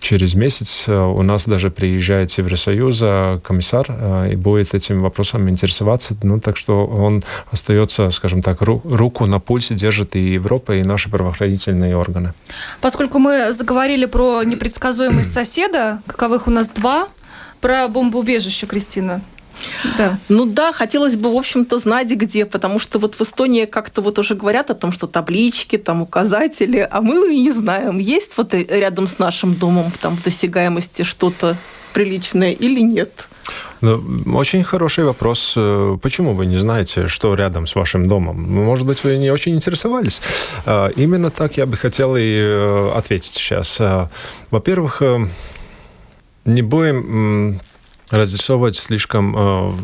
через 0.00 0.34
месяц 0.34 0.84
э, 0.86 0.96
у 0.96 1.22
нас 1.22 1.46
даже 1.46 1.70
приезжает 1.70 2.30
Евросоюза 2.32 3.40
комиссар 3.42 3.86
э, 3.88 4.32
и 4.32 4.36
будет 4.36 4.74
этим 4.74 5.02
вопросом 5.02 5.48
интересоваться. 5.48 6.16
Ну, 6.22 6.40
так 6.40 6.56
что 6.56 6.86
он 6.86 7.22
остается, 7.50 8.10
скажем 8.10 8.42
так, 8.42 8.62
руку 8.62 9.26
на 9.26 9.40
пульсе 9.40 9.74
держит 9.74 10.16
и 10.16 10.34
Европа, 10.34 10.76
и 10.76 10.82
наши 10.82 11.10
правоохранительные 11.10 11.96
органы. 11.96 12.32
Поскольку 12.80 13.18
мы 13.18 13.52
заговорили 13.52 14.06
про 14.06 14.42
непредсказуемость 14.44 15.32
соседа, 15.32 16.00
каковых 16.06 16.46
у 16.46 16.50
нас 16.50 16.72
два, 16.72 17.08
про 17.60 17.88
бомбоубежище, 17.88 18.66
Кристина. 18.66 19.20
Да. 19.98 20.18
Ну 20.28 20.44
да, 20.44 20.72
хотелось 20.72 21.16
бы, 21.16 21.32
в 21.32 21.36
общем-то, 21.36 21.78
знать 21.78 22.08
где, 22.08 22.46
потому 22.46 22.78
что 22.78 22.98
вот 22.98 23.14
в 23.14 23.20
Эстонии 23.22 23.64
как-то 23.64 24.02
вот 24.02 24.18
уже 24.18 24.34
говорят 24.34 24.70
о 24.70 24.74
том, 24.74 24.92
что 24.92 25.06
таблички, 25.06 25.76
там 25.78 26.02
указатели, 26.02 26.86
а 26.90 27.00
мы 27.00 27.34
не 27.34 27.52
знаем, 27.52 27.98
есть 27.98 28.32
вот 28.36 28.54
рядом 28.54 29.08
с 29.08 29.18
нашим 29.18 29.54
домом 29.54 29.92
там 30.00 30.16
в 30.16 30.22
досягаемости 30.22 31.02
что-то 31.02 31.56
приличное 31.92 32.52
или 32.52 32.80
нет. 32.80 33.28
Ну, 33.80 34.02
очень 34.34 34.64
хороший 34.64 35.04
вопрос. 35.04 35.52
Почему 36.02 36.34
вы 36.34 36.46
не 36.46 36.56
знаете, 36.56 37.06
что 37.06 37.34
рядом 37.34 37.66
с 37.66 37.74
вашим 37.74 38.08
домом? 38.08 38.42
Может 38.42 38.86
быть, 38.86 39.04
вы 39.04 39.16
не 39.18 39.30
очень 39.30 39.54
интересовались? 39.54 40.20
А, 40.64 40.88
именно 40.88 41.30
так 41.30 41.56
я 41.56 41.66
бы 41.66 41.76
хотел 41.76 42.16
и 42.16 42.22
э, 42.22 42.92
ответить 42.94 43.34
сейчас. 43.34 43.80
Во-первых, 44.50 45.02
э, 45.02 45.28
не 46.44 46.62
будем 46.62 47.60
разрисовывать 48.10 48.76
слишком 48.76 49.36
э, 49.36 49.68
в 49.68 49.78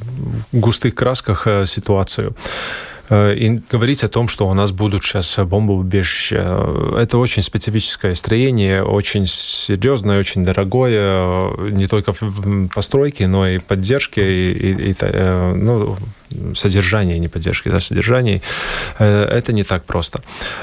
густых 0.52 0.94
красках 0.94 1.46
э, 1.46 1.66
ситуацию 1.66 2.34
э, 3.08 3.34
и 3.34 3.60
говорить 3.70 4.04
о 4.04 4.08
том, 4.08 4.28
что 4.28 4.48
у 4.48 4.54
нас 4.54 4.70
будут 4.70 5.04
сейчас 5.04 5.38
бомбоубежища. 5.38 6.94
Это 6.98 7.18
очень 7.18 7.42
специфическое 7.42 8.14
строение, 8.14 8.82
очень 8.84 9.26
серьезное, 9.26 10.18
очень 10.18 10.44
дорогое, 10.44 11.70
не 11.70 11.86
только 11.86 12.12
в 12.12 12.68
постройке, 12.68 13.26
но 13.26 13.46
и 13.46 13.58
поддержке, 13.58 14.52
и, 14.52 14.72
и, 14.72 14.90
и 14.90 14.96
ну, 15.54 15.96
содержания, 16.54 17.18
не 17.18 17.28
поддержки, 17.28 17.68
да, 17.68 17.80
содержания, 17.80 18.40
это 18.98 19.52
не 19.52 19.64
так 19.64 19.84
просто. 19.84 20.22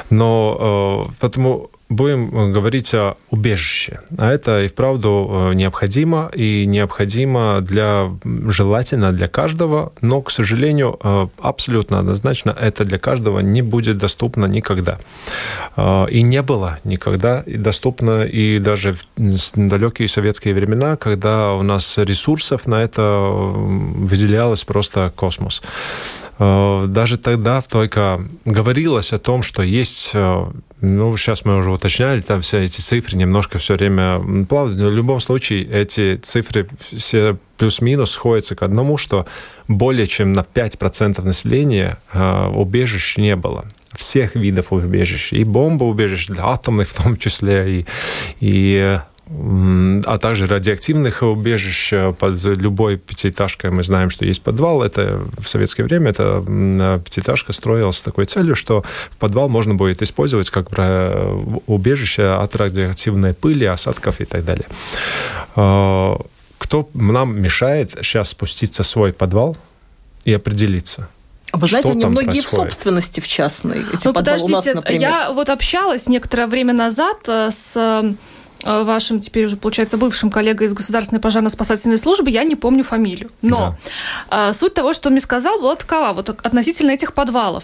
Но 0.09 1.07
потому 1.19 1.69
будем 1.89 2.29
э, 2.35 2.51
говорить 2.51 2.93
о 2.93 3.17
убежище. 3.31 3.99
А 4.17 4.31
это 4.31 4.63
и 4.63 4.67
вправду 4.67 5.49
э, 5.51 5.53
необходимо, 5.55 6.31
и 6.33 6.65
необходимо 6.65 7.61
для, 7.61 8.11
желательно 8.23 9.11
для 9.11 9.27
каждого, 9.27 9.91
но, 10.01 10.21
к 10.21 10.31
сожалению, 10.31 10.99
э, 11.03 11.27
абсолютно 11.39 11.99
однозначно 11.99 12.51
это 12.51 12.85
для 12.85 12.99
каждого 12.99 13.39
не 13.39 13.61
будет 13.61 13.97
доступно 13.97 14.45
никогда. 14.45 14.99
И 16.09 16.21
не 16.21 16.41
было 16.41 16.79
никогда 16.83 17.43
доступно, 17.47 18.23
и 18.23 18.59
даже 18.59 18.93
в 18.93 19.07
далекие 19.55 20.07
советские 20.07 20.53
времена, 20.53 20.95
когда 20.95 21.53
у 21.53 21.63
нас 21.63 21.97
ресурсов 21.97 22.67
на 22.67 22.83
это 22.83 23.01
выделялось 23.01 24.63
просто 24.63 25.11
космос. 25.15 25.58
Даже 26.37 27.17
тогда 27.17 27.61
только 27.61 28.21
говорилось 28.45 29.11
о 29.11 29.19
том, 29.19 29.43
что 29.43 29.61
есть 29.61 30.13
ну, 30.81 31.17
сейчас 31.17 31.43
мы 31.43 31.57
уже 31.57 31.71
уточняли, 31.71 32.21
там 32.21 32.41
все 32.41 32.63
эти 32.63 32.79
цифры 32.79 33.17
немножко 33.17 33.57
все 33.57 33.75
время 33.75 34.45
плавают. 34.45 34.77
Но 34.77 34.87
в 34.87 34.93
любом 34.93 35.19
случае 35.19 35.65
эти 35.65 36.15
цифры 36.15 36.69
все 36.95 37.37
плюс-минус 37.57 38.11
сходятся 38.11 38.55
к 38.55 38.63
одному, 38.63 38.97
что 38.97 39.25
более 39.67 40.07
чем 40.07 40.31
на 40.31 40.41
5% 40.41 41.21
населения 41.21 41.97
э, 42.13 42.47
убежищ 42.47 43.17
не 43.17 43.35
было 43.35 43.65
всех 43.97 44.35
видов 44.35 44.71
убежищ, 44.71 45.33
и 45.33 45.43
бомбоубежищ, 45.43 46.27
для 46.27 46.45
атомных 46.45 46.87
в 46.89 47.03
том 47.03 47.17
числе, 47.17 47.79
и, 47.79 47.85
и 48.39 48.99
а 49.31 50.17
также 50.17 50.47
радиоактивных 50.47 51.21
убежищ. 51.21 51.93
Под 52.17 52.43
любой 52.43 52.97
пятиэтажкой 52.97 53.69
мы 53.69 53.83
знаем, 53.83 54.09
что 54.09 54.25
есть 54.25 54.41
подвал. 54.41 54.81
Это 54.81 55.21
в 55.37 55.47
советское 55.47 55.83
время 55.83 56.09
эта 56.09 56.43
пятиэтажка 57.05 57.53
строилась 57.53 57.97
с 57.97 58.01
такой 58.01 58.25
целью, 58.25 58.55
что 58.55 58.83
в 59.11 59.17
подвал 59.17 59.47
можно 59.47 59.75
будет 59.75 60.01
использовать 60.01 60.49
как 60.49 60.69
убежище 61.67 62.23
от 62.23 62.55
радиоактивной 62.55 63.35
пыли, 63.35 63.65
осадков 63.65 64.19
и 64.19 64.25
так 64.25 64.43
далее. 64.43 64.65
Кто 65.53 66.89
нам 66.93 67.39
мешает 67.39 67.91
сейчас 68.01 68.29
спуститься 68.29 68.81
в 68.83 68.87
свой 68.87 69.13
подвал 69.13 69.57
и 70.25 70.33
определиться? 70.33 71.07
А 71.51 71.57
вы 71.57 71.67
знаете, 71.67 71.93
немногие 71.95 72.43
в 72.43 72.47
собственности 72.47 73.21
в 73.21 73.27
частной. 73.27 73.83
Эти 73.91 74.05
ну, 74.05 74.13
подвалы 74.13 74.43
у 74.43 74.47
нас, 74.49 74.65
например. 74.65 75.01
Я 75.01 75.31
вот 75.31 75.49
общалась 75.49 76.07
некоторое 76.07 76.45
время 76.45 76.73
назад 76.73 77.17
э, 77.27 77.49
с 77.49 77.75
Э, 77.75 78.13
вашим 78.63 79.19
теперь 79.19 79.45
уже, 79.45 79.57
получается, 79.57 79.97
бывшим 79.97 80.31
коллегой 80.31 80.67
из 80.67 80.73
Государственной 80.73 81.21
пожарно-спасательной 81.21 81.97
службы, 81.97 82.29
я 82.29 82.43
не 82.43 82.55
помню 82.55 82.83
фамилию. 82.83 83.31
Но 83.41 83.75
да. 84.29 84.53
суть 84.53 84.73
того, 84.73 84.93
что 84.93 85.09
он 85.09 85.13
мне 85.13 85.21
сказал, 85.21 85.59
была 85.59 85.75
такова, 85.75 86.13
вот 86.13 86.29
относительно 86.29 86.91
этих 86.91 87.13
подвалов. 87.13 87.63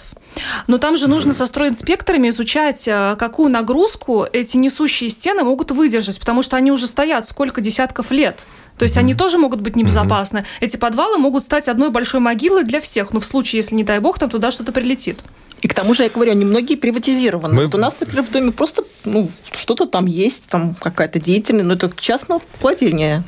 Но 0.68 0.78
там 0.78 0.98
же 0.98 1.08
нужно 1.08 1.34
со 1.34 1.46
стройинспекторами 1.46 2.30
изучать, 2.30 2.88
э, 2.88 3.16
какую 3.18 3.50
нагрузку 3.50 4.26
эти 4.32 4.58
несущие 4.58 5.10
стены 5.10 5.44
могут 5.44 5.72
выдержать, 5.72 6.20
потому 6.20 6.42
что 6.42 6.58
они 6.58 6.72
уже 6.72 6.88
стоят 6.88 7.28
сколько 7.28 7.62
десятков 7.62 8.12
лет. 8.12 8.46
То 8.78 8.84
есть 8.84 8.96
mm-hmm. 8.96 9.00
они 9.00 9.14
тоже 9.14 9.38
могут 9.38 9.62
быть 9.62 9.76
небезопасны. 9.76 10.40
Mm-hmm. 10.40 10.62
Эти 10.62 10.78
подвалы 10.78 11.18
могут 11.18 11.44
стать 11.44 11.70
одной 11.70 11.90
большой 11.90 12.20
могилой 12.20 12.64
для 12.64 12.80
всех, 12.80 13.14
ну, 13.14 13.20
в 13.20 13.26
случае, 13.26 13.60
если, 13.60 13.76
не 13.76 13.84
дай 13.84 14.00
бог, 14.00 14.20
там 14.20 14.30
туда 14.30 14.52
что-то 14.52 14.72
прилетит. 14.72 15.22
И 15.62 15.68
к 15.68 15.74
тому 15.74 15.94
же, 15.94 16.04
я 16.04 16.10
говорю, 16.10 16.32
они 16.32 16.46
многие 16.46 16.76
приватизированы. 16.76 17.56
Мы... 17.56 17.66
Вот 17.66 17.76
у 17.76 17.78
нас, 17.78 17.96
например, 18.00 18.24
в 18.24 18.32
доме 18.32 18.52
просто 18.52 18.84
ну, 19.06 19.30
что-то 19.52 19.86
там 19.86 20.06
есть, 20.06 20.44
там 20.48 20.76
какая-то 20.76 21.20
деятельность, 21.20 21.68
но 21.68 21.74
это 21.74 21.92
частная 21.98 22.40
владение. 22.62 23.24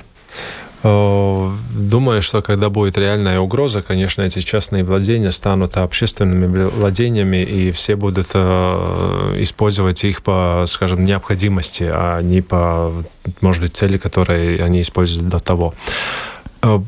Э, 0.90 1.52
думаю, 1.74 2.22
что 2.22 2.42
когда 2.42 2.70
будет 2.70 2.98
реальная 2.98 3.40
угроза, 3.40 3.82
конечно, 3.82 4.22
эти 4.22 4.40
частные 4.40 4.86
владения 4.86 5.32
станут 5.32 5.76
общественными 5.76 6.64
владениями, 6.64 7.44
и 7.44 7.72
все 7.72 7.96
будут 7.98 8.30
э, 8.34 9.36
использовать 9.40 10.04
их 10.06 10.24
по, 10.24 10.64
скажем, 10.68 11.04
необходимости, 11.04 11.90
а 11.92 12.22
не 12.22 12.42
по, 12.42 12.94
может 13.42 13.62
быть, 13.62 13.76
цели, 13.76 13.98
которые 13.98 14.64
они 14.64 14.82
используют 14.82 15.28
до 15.28 15.40
того. 15.40 15.74
Э, 16.62 16.80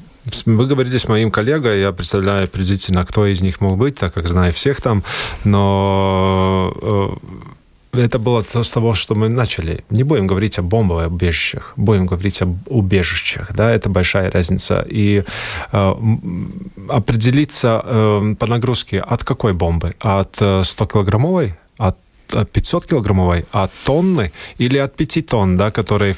вы 0.45 0.65
говорите 0.65 0.97
с 0.97 1.07
моим 1.09 1.31
коллегой, 1.31 1.81
я 1.81 1.91
представляю 1.91 2.47
приблизительно, 2.47 3.03
кто 3.05 3.25
из 3.25 3.41
них 3.41 3.59
мог 3.59 3.77
быть, 3.77 3.95
так 3.95 4.13
как 4.13 4.29
знаю 4.29 4.53
всех 4.53 4.79
там, 4.79 5.03
но 5.43 7.17
это 8.01 8.19
было 8.19 8.43
с 8.43 8.71
того, 8.71 8.93
что 8.93 9.15
мы 9.15 9.29
начали. 9.29 9.83
Не 9.89 10.03
будем 10.03 10.27
говорить 10.27 10.59
о 10.59 10.62
бомбовых 10.62 11.07
убежищах, 11.07 11.73
будем 11.75 12.05
говорить 12.05 12.41
об 12.41 12.57
убежищах. 12.67 13.53
Да, 13.53 13.71
это 13.71 13.89
большая 13.89 14.31
разница. 14.31 14.85
И 14.89 15.23
э, 15.71 15.95
определиться 16.89 17.81
э, 17.83 18.35
по 18.39 18.47
нагрузке 18.47 18.99
от 18.99 19.23
какой 19.23 19.53
бомбы? 19.53 19.95
От 19.99 20.41
100-килограммовой? 20.41 21.53
От 21.77 21.97
500-килограммовой, 22.29 23.45
а 23.51 23.69
тонны 23.85 24.31
или 24.57 24.77
от 24.77 24.95
5 24.95 25.25
тонн, 25.25 25.57
да, 25.57 25.71
которые 25.71 26.15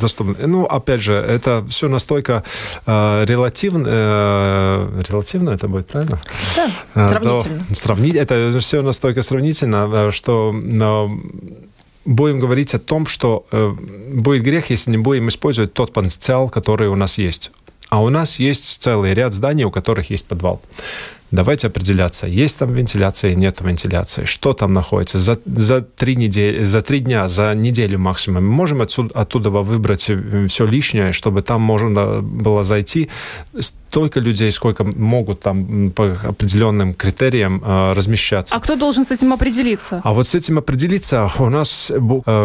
доступны. 0.00 0.34
Ну, 0.46 0.64
опять 0.64 1.02
же, 1.02 1.14
это 1.14 1.64
все 1.68 1.88
настолько 1.88 2.44
э, 2.86 3.24
релативно, 3.26 3.86
э, 3.88 5.02
релативно 5.08 5.50
это 5.50 5.68
будет, 5.68 5.86
правильно? 5.86 6.20
Да, 6.56 6.70
э, 6.94 7.08
сравнительно. 7.10 7.64
Но, 7.68 7.74
сравнить, 7.74 8.14
это 8.16 8.58
все 8.60 8.82
настолько 8.82 9.22
сравнительно, 9.22 9.88
э, 9.92 10.10
что 10.12 10.54
будем 12.04 12.40
говорить 12.40 12.74
о 12.74 12.78
том, 12.78 13.06
что 13.06 13.46
э, 13.52 13.74
будет 14.12 14.42
грех, 14.42 14.70
если 14.70 14.90
не 14.90 14.98
будем 14.98 15.28
использовать 15.28 15.74
тот 15.74 15.92
потенциал, 15.92 16.48
который 16.48 16.88
у 16.88 16.96
нас 16.96 17.18
есть. 17.18 17.50
А 17.90 18.02
у 18.02 18.08
нас 18.10 18.38
есть 18.38 18.82
целый 18.82 19.14
ряд 19.14 19.32
зданий, 19.32 19.64
у 19.64 19.70
которых 19.70 20.10
есть 20.10 20.26
подвал. 20.26 20.60
Давайте 21.30 21.66
определяться, 21.66 22.26
есть 22.26 22.58
там 22.58 22.72
вентиляция, 22.72 23.34
нет 23.34 23.60
вентиляции, 23.60 24.24
что 24.24 24.54
там 24.54 24.72
находится. 24.72 25.18
За, 25.18 25.38
за, 25.44 25.82
три 25.82 26.16
недели, 26.16 26.64
за 26.64 26.80
три 26.80 27.00
дня, 27.00 27.28
за 27.28 27.54
неделю 27.54 27.98
максимум 27.98 28.46
мы 28.46 28.50
можем 28.50 28.80
отсюда, 28.80 29.10
оттуда 29.14 29.50
выбрать 29.50 30.06
э, 30.08 30.46
все 30.48 30.66
лишнее, 30.66 31.12
чтобы 31.12 31.42
там 31.42 31.60
можно 31.60 32.22
было 32.22 32.64
зайти 32.64 33.08
столько 33.60 34.20
людей, 34.20 34.50
сколько 34.52 34.84
могут 34.84 35.40
там 35.40 35.90
по 35.90 36.16
определенным 36.22 36.94
критериям 36.94 37.62
э, 37.64 37.92
размещаться. 37.94 38.54
А 38.54 38.60
кто 38.60 38.76
должен 38.76 39.04
с 39.04 39.10
этим 39.10 39.32
определиться? 39.32 40.00
А 40.04 40.12
вот 40.12 40.28
с 40.28 40.34
этим 40.34 40.58
определиться 40.58 41.30
у 41.38 41.48
нас 41.48 41.90
э, 41.90 41.98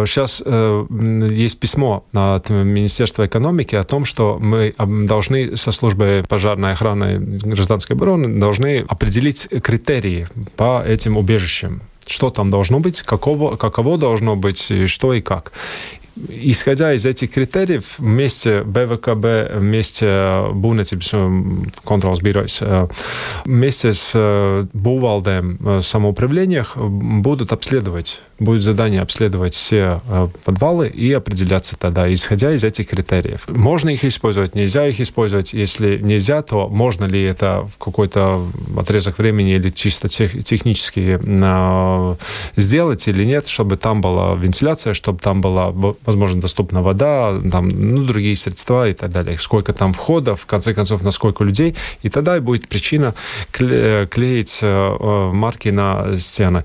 сейчас 0.08 0.42
э, 0.46 0.86
есть 1.32 1.60
письмо 1.60 2.06
от 2.14 2.50
Министерства 2.50 3.26
экономики 3.26 3.76
о 3.76 3.84
том, 3.84 4.06
что 4.06 4.40
мы 4.42 4.74
должны 4.78 5.56
со 5.56 5.72
службой 5.72 6.24
пожарной 6.24 6.74
охраны 6.74 7.20
гражданской 7.20 7.96
обороны 7.96 8.40
должны 8.40 8.73
определить 8.82 9.48
критерии 9.62 10.28
по 10.56 10.84
этим 10.86 11.18
убежищам. 11.18 11.82
Что 12.06 12.30
там 12.30 12.50
должно 12.50 12.80
быть, 12.80 13.02
каково, 13.02 13.56
каково 13.56 13.98
должно 13.98 14.36
быть, 14.36 14.72
что 14.90 15.14
и 15.14 15.22
как. 15.22 15.54
Исходя 16.30 16.94
из 16.94 17.08
этих 17.08 17.32
критериев, 17.32 17.96
вместе 17.98 18.62
БВКБ, 18.64 19.58
вместе 19.58 20.06
Būvniecības 20.06 21.72
контролс 21.84 22.22
биройс, 22.22 22.62
вместе 23.46 23.94
с 23.96 24.14
Бувалдем 24.74 25.82
самоуправлениях 25.82 26.78
будут 26.78 27.52
обследовать 27.52 28.22
будет 28.40 28.62
задание 28.62 29.02
обследовать 29.02 29.54
все 29.54 30.02
э, 30.08 30.28
подвалы 30.46 30.88
и 30.88 31.12
определяться 31.14 31.76
тогда, 31.78 32.12
исходя 32.14 32.54
из 32.54 32.64
этих 32.64 32.90
критериев. 32.90 33.48
Можно 33.48 33.90
их 33.90 34.04
использовать, 34.04 34.56
нельзя 34.56 34.88
их 34.88 35.00
использовать. 35.00 35.54
Если 35.54 35.98
нельзя, 35.98 36.42
то 36.42 36.68
можно 36.68 37.06
ли 37.06 37.22
это 37.22 37.68
в 37.74 37.84
какой-то 37.84 38.46
отрезок 38.78 39.18
времени 39.18 39.52
или 39.52 39.70
чисто 39.70 40.08
тех, 40.08 40.44
технически 40.44 41.20
э, 41.22 42.16
сделать 42.56 43.08
или 43.08 43.24
нет, 43.24 43.48
чтобы 43.48 43.78
там 43.78 44.02
была 44.02 44.36
вентиляция, 44.36 44.94
чтобы 44.94 45.20
там 45.20 45.42
была, 45.42 45.72
возможно, 46.06 46.42
доступна 46.42 46.82
вода, 46.82 47.40
там, 47.52 47.70
ну, 47.70 48.04
другие 48.04 48.36
средства 48.36 48.90
и 48.90 48.94
так 48.94 49.12
далее. 49.12 49.38
Сколько 49.40 49.74
там 49.74 49.94
входов, 49.94 50.42
в 50.42 50.46
конце 50.46 50.74
концов, 50.74 51.04
на 51.04 51.12
сколько 51.12 51.44
людей. 51.44 51.76
И 52.02 52.10
тогда 52.10 52.40
будет 52.42 52.68
причина 52.68 53.14
клеить 53.52 54.60
э, 54.62 55.32
марки 55.34 55.70
на 55.70 56.18
стены. 56.18 56.64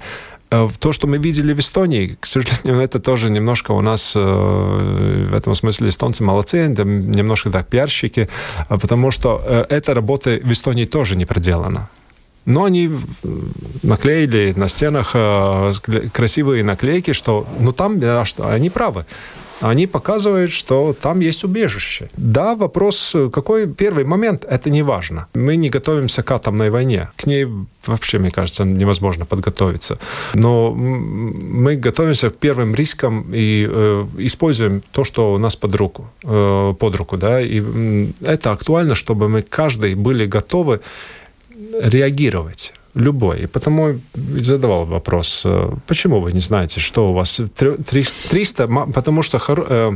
Э, 0.51 0.69
то, 0.79 0.93
что 0.93 1.07
мы 1.07 1.19
видели 1.19 1.53
в 1.53 1.59
Эстонии, 1.59 2.17
к 2.21 2.27
сожалению, 2.27 2.81
это 2.85 2.99
тоже 3.01 3.31
немножко 3.31 3.73
у 3.73 3.81
нас 3.81 4.13
э, 4.15 5.29
в 5.31 5.35
этом 5.35 5.55
смысле 5.55 5.89
эстонцы 5.89 6.23
молодцы, 6.25 6.69
немножко 6.69 7.51
так 7.51 7.67
пиарщики, 7.67 8.29
а 8.69 8.79
потому 8.79 9.11
что 9.11 9.43
э, 9.45 9.65
эта 9.69 9.95
работа 9.95 10.41
в 10.43 10.53
Эстонии 10.53 10.87
тоже 10.87 11.17
не 11.17 11.27
проделана. 11.27 11.89
Но 12.47 12.65
они 12.65 12.91
наклеили 13.83 14.55
на 14.57 14.69
стенах 14.69 15.15
красивые 16.15 16.65
наклейки, 16.65 17.13
что 17.13 17.47
ну 17.61 17.73
там, 17.73 18.01
что 18.25 18.49
они 18.49 18.71
правы 18.71 19.05
они 19.61 19.87
показывают, 19.87 20.53
что 20.53 20.95
там 21.01 21.21
есть 21.21 21.45
убежище. 21.45 22.11
Да, 22.17 22.55
вопрос, 22.55 23.17
какой 23.33 23.67
первый 23.67 24.05
момент, 24.05 24.45
это 24.45 24.71
не 24.71 24.83
важно. 24.83 25.27
Мы 25.35 25.57
не 25.57 25.71
готовимся 25.71 26.23
к 26.23 26.31
атомной 26.31 26.71
войне. 26.71 27.09
К 27.17 27.27
ней 27.27 27.47
вообще, 27.87 28.19
мне 28.19 28.31
кажется, 28.31 28.65
невозможно 28.65 29.25
подготовиться. 29.25 29.99
Но 30.35 30.73
мы 30.75 31.77
готовимся 31.77 32.31
к 32.31 32.37
первым 32.37 32.75
рискам 32.75 33.27
и 33.33 33.67
э, 33.69 34.07
используем 34.19 34.83
то, 34.93 35.05
что 35.05 35.35
у 35.35 35.39
нас 35.39 35.57
под 35.57 35.75
руку, 35.75 36.11
э, 36.25 36.75
под 36.79 36.97
руку. 36.97 37.17
Да? 37.17 37.41
И 37.41 37.63
это 38.21 38.53
актуально, 38.53 38.95
чтобы 38.95 39.29
мы 39.29 39.43
каждый 39.43 39.95
были 39.95 40.27
готовы 40.27 40.81
реагировать 41.81 42.73
любой. 42.95 43.43
И 43.43 43.47
потому 43.47 44.01
задавал 44.15 44.85
вопрос, 44.85 45.43
э, 45.45 45.71
почему 45.87 46.21
вы 46.21 46.33
не 46.33 46.41
знаете, 46.41 46.81
что 46.81 47.11
у 47.11 47.13
вас 47.13 47.41
300, 47.57 48.67
потому 48.95 49.23
что 49.23 49.41
э, 49.49 49.93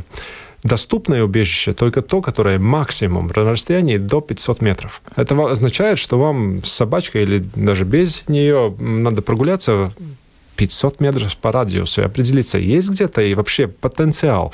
доступное 0.63 1.25
убежище 1.25 1.73
только 1.73 2.03
то, 2.03 2.23
которое 2.23 2.59
максимум 2.59 3.29
на 3.35 3.51
расстоянии 3.51 3.97
до 3.99 4.21
500 4.21 4.63
метров. 4.63 5.03
Это 5.17 5.35
означает, 5.51 5.99
что 5.99 6.19
вам 6.19 6.63
с 6.65 6.73
собачкой 6.73 7.23
или 7.23 7.45
даже 7.55 7.85
без 7.85 8.23
нее 8.29 8.75
надо 8.79 9.23
прогуляться 9.23 9.93
500 10.57 11.01
метров 11.01 11.37
по 11.37 11.53
радиусу 11.53 12.03
и 12.03 12.05
определиться, 12.05 12.59
есть 12.59 12.91
где-то 12.91 13.23
и 13.23 13.35
вообще 13.35 13.67
потенциал 13.69 14.53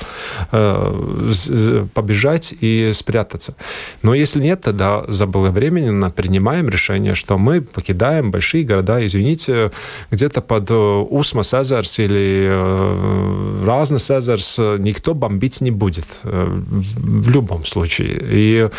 э, 0.51 1.85
побежать 1.93 2.53
и 2.59 2.91
спрятаться. 2.93 3.55
Но 4.01 4.13
если 4.13 4.41
нет, 4.41 4.61
тогда 4.61 5.03
заблаговременно 5.07 6.11
принимаем 6.11 6.69
решение, 6.69 7.15
что 7.15 7.37
мы 7.37 7.61
покидаем 7.61 8.31
большие 8.31 8.63
города, 8.63 9.05
извините, 9.05 9.71
где-то 10.11 10.41
под 10.41 10.71
э, 10.71 10.73
Усмас 10.73 11.53
Эзерс 11.53 11.99
или 11.99 12.47
э, 12.49 13.63
Разнес 13.65 14.09
Эзерс 14.09 14.57
никто 14.79 15.13
бомбить 15.13 15.61
не 15.61 15.71
будет 15.71 16.07
э, 16.23 16.61
в 16.97 17.29
любом 17.29 17.65
случае. 17.65 18.19
И 18.21 18.69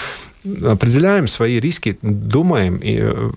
определяем 0.44 1.28
свои 1.28 1.60
риски, 1.60 1.98
думаем, 2.02 2.76
и 2.76 2.98
э, 3.00 3.30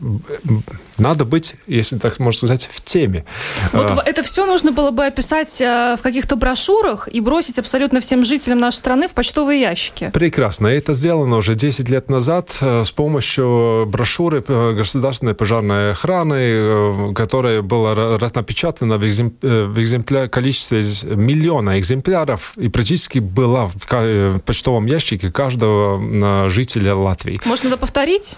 надо 0.97 1.25
быть, 1.25 1.55
если 1.67 1.97
так 1.97 2.19
можно 2.19 2.37
сказать, 2.37 2.69
в 2.71 2.81
теме. 2.81 3.25
Вот 3.73 3.91
а... 3.91 4.03
это 4.05 4.23
все 4.23 4.45
нужно 4.45 4.71
было 4.71 4.91
бы 4.91 5.05
описать 5.05 5.59
э, 5.59 5.95
в 5.99 6.01
каких-то 6.01 6.35
брошюрах 6.35 7.09
и 7.11 7.19
бросить 7.19 7.59
абсолютно 7.59 7.99
всем 7.99 8.23
жителям 8.23 8.59
нашей 8.59 8.77
страны 8.77 9.07
в 9.07 9.11
почтовые 9.11 9.59
ящики. 9.59 10.11
Прекрасно. 10.13 10.67
Это 10.67 10.93
сделано 10.93 11.37
уже 11.37 11.55
10 11.55 11.89
лет 11.89 12.09
назад 12.09 12.49
э, 12.61 12.83
с 12.85 12.91
помощью 12.91 13.85
брошюры 13.87 14.41
Государственной 14.41 15.33
пожарной 15.33 15.91
охраны, 15.91 17.13
которая 17.13 17.61
была 17.61 18.17
напечатана 18.33 18.97
в, 18.97 19.03
экземпля... 19.05 20.27
количестве 20.27 20.83
миллиона 21.03 21.79
экземпляров 21.79 22.53
и 22.57 22.69
практически 22.69 23.19
была 23.19 23.67
в 23.67 24.39
почтовом 24.45 24.85
ящике 24.85 25.31
каждого 25.31 26.49
жителя 26.49 26.92
Латвии. 26.99 27.39
Можно 27.45 27.67
это 27.69 27.77
повторить? 27.77 28.37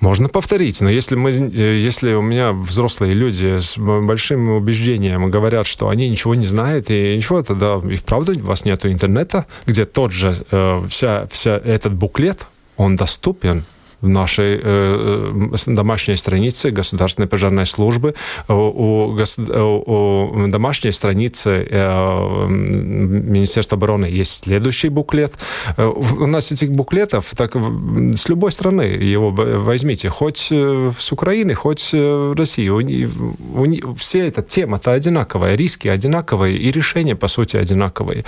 Можно 0.00 0.28
повторить, 0.28 0.82
но 0.82 0.90
если, 0.90 1.14
мы, 1.14 1.30
э, 1.30 1.78
если 1.78 2.12
у 2.12 2.20
меня 2.20 2.52
взрослые 2.52 3.14
люди 3.14 3.58
с 3.58 3.78
большим 3.78 4.50
убеждением 4.50 5.30
говорят, 5.30 5.66
что 5.66 5.88
они 5.88 6.10
ничего 6.10 6.34
не 6.34 6.46
знают, 6.46 6.90
и 6.90 7.16
ничего, 7.16 7.42
тогда 7.42 7.80
и 7.82 7.96
вправду 7.96 8.36
у 8.36 8.40
вас 8.40 8.66
нет 8.66 8.84
интернета, 8.84 9.46
где 9.64 9.86
тот 9.86 10.12
же, 10.12 10.44
э, 10.50 10.86
вся, 10.90 11.26
вся 11.32 11.56
этот 11.56 11.94
буклет, 11.94 12.46
он 12.76 12.96
доступен 12.96 13.64
в 14.04 14.08
нашей 14.08 14.60
э, 14.62 15.48
э 15.52 15.74
домашней 15.74 16.16
странице 16.16 16.70
Государственной 16.70 17.26
пожарной 17.26 17.66
службы, 17.66 18.14
у, 18.48 19.16
у 19.16 20.48
домашней 20.48 20.92
страницы 20.92 21.66
э, 21.70 22.46
Министерства 22.48 23.76
обороны 23.76 24.06
есть 24.06 24.44
следующий 24.44 24.90
буклет. 24.90 25.32
Э, 25.76 25.86
у 25.86 26.26
нас 26.26 26.52
этих 26.52 26.70
буклетов, 26.70 27.32
так 27.36 27.56
с 27.56 28.28
любой 28.28 28.52
страны 28.52 28.82
его 28.82 29.30
возьмите, 29.30 30.08
хоть 30.08 30.48
э, 30.50 30.92
с 30.98 31.12
Украины, 31.12 31.54
хоть 31.54 31.92
в 31.92 32.34
России. 32.36 32.68
У, 32.68 32.80
у, 32.80 33.94
все 33.94 34.28
эта 34.28 34.42
тема-то 34.42 34.92
одинаковая, 34.92 35.56
риски 35.56 35.88
одинаковые, 35.88 36.58
и 36.58 36.70
решения, 36.70 37.16
по 37.16 37.28
сути, 37.28 37.56
одинаковые. 37.56 38.24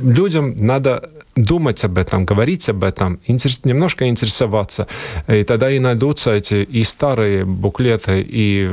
Людям 0.00 0.54
надо 0.56 1.10
думать 1.42 1.84
об 1.84 1.98
этом, 1.98 2.24
говорить 2.24 2.68
об 2.68 2.84
этом, 2.84 3.20
интерес, 3.26 3.64
немножко 3.64 4.06
интересоваться. 4.08 4.86
И 5.28 5.44
тогда 5.44 5.70
и 5.70 5.78
найдутся 5.78 6.32
эти 6.32 6.62
и 6.62 6.84
старые 6.84 7.44
буклеты, 7.44 8.24
и 8.28 8.70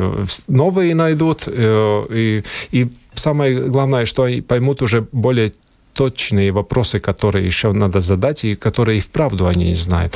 новые 0.48 0.96
найдут. 0.96 1.44
Э, 1.48 2.06
и, 2.10 2.44
и 2.72 2.88
самое 3.14 3.70
главное, 3.70 4.06
что 4.06 4.24
они 4.24 4.42
поймут 4.42 4.82
уже 4.82 5.08
более 5.12 5.54
точные 5.94 6.52
вопросы, 6.52 7.00
которые 7.00 7.46
еще 7.46 7.72
надо 7.72 8.02
задать, 8.02 8.46
и 8.46 8.56
которые 8.56 8.98
и 8.98 9.02
вправду 9.02 9.48
они 9.48 9.66
не 9.66 9.76
знают. 9.76 10.14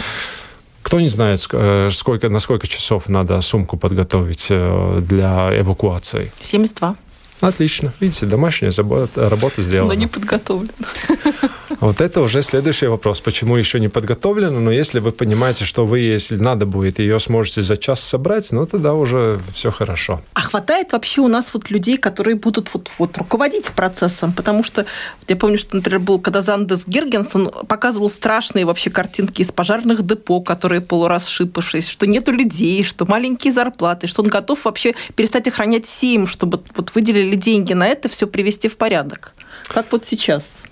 Кто 0.82 1.00
не 1.00 1.10
знает, 1.10 1.48
э, 1.52 1.90
сколько, 1.92 2.30
на 2.30 2.40
сколько 2.40 2.68
часов 2.68 3.10
надо 3.10 3.42
сумку 3.42 3.78
подготовить 3.78 4.48
э, 4.50 5.02
для 5.08 5.50
эвакуации? 5.60 6.32
72. 6.42 6.96
Отлично. 7.42 7.94
Видите, 8.00 8.26
домашняя 8.26 8.72
работа, 8.72 9.30
работа 9.30 9.62
сделана. 9.62 9.94
Но 9.94 10.00
не 10.00 10.08
подготовлена. 10.08 10.74
Вот 11.80 12.02
это 12.02 12.22
уже 12.22 12.42
следующий 12.42 12.88
вопрос. 12.88 13.22
Почему 13.22 13.56
еще 13.56 13.80
не 13.80 13.88
подготовлено? 13.88 14.60
Но 14.60 14.72
если 14.72 15.00
вы 15.00 15.12
понимаете, 15.12 15.66
что 15.66 15.86
вы, 15.86 16.00
если 16.00 16.36
надо 16.36 16.66
будет, 16.66 17.00
ее 17.00 17.20
сможете 17.20 17.62
за 17.62 17.78
час 17.78 18.02
собрать, 18.02 18.52
ну 18.52 18.66
тогда 18.66 18.94
уже 18.94 19.40
все 19.54 19.72
хорошо. 19.72 20.22
А 20.34 20.42
хватает 20.42 20.92
вообще 20.92 21.22
у 21.22 21.28
нас 21.28 21.54
вот 21.54 21.70
людей, 21.70 21.98
которые 21.98 22.36
будут 22.36 22.74
вот, 22.74 22.90
вот 22.98 23.18
руководить 23.18 23.70
процессом? 23.70 24.34
Потому 24.34 24.64
что 24.64 24.86
я 25.28 25.36
помню, 25.36 25.58
что, 25.58 25.76
например, 25.76 26.00
был, 26.00 26.20
когда 26.20 26.42
Зандес 26.42 26.82
Гергенс, 26.86 27.36
он 27.36 27.50
показывал 27.50 28.10
страшные 28.10 28.66
вообще 28.66 28.90
картинки 28.90 29.42
из 29.42 29.52
пожарных 29.52 30.06
депо, 30.06 30.42
которые 30.42 30.82
полурасшипавшись, 30.82 31.88
что 31.88 32.08
нету 32.08 32.32
людей, 32.32 32.84
что 32.84 33.06
маленькие 33.06 33.54
зарплаты, 33.54 34.08
что 34.08 34.22
он 34.22 34.28
готов 34.28 34.66
вообще 34.66 34.96
перестать 35.16 35.48
охранять 35.48 35.88
семь, 35.88 36.28
чтобы 36.28 36.62
вот 36.76 36.94
выделили 36.96 37.29
деньги 37.36 37.74
на 37.74 37.88
это, 37.88 38.10
все 38.10 38.28
привести 38.28 38.68
в 38.68 38.78
порядок. 38.78 39.34
Как 39.68 39.92
вот 39.92 40.06
сейчас? 40.06 40.64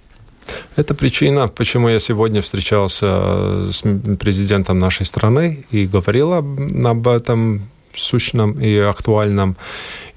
Это 0.76 0.94
причина, 0.94 1.48
почему 1.48 1.90
я 1.90 2.00
сегодня 2.00 2.42
встречался 2.42 3.72
с 3.72 3.82
президентом 4.18 4.80
нашей 4.80 5.06
страны 5.06 5.66
и 5.72 5.86
говорил 5.86 6.34
об 6.34 7.08
этом 7.08 7.70
сущном 7.96 8.60
и 8.60 8.78
актуальном. 8.78 9.58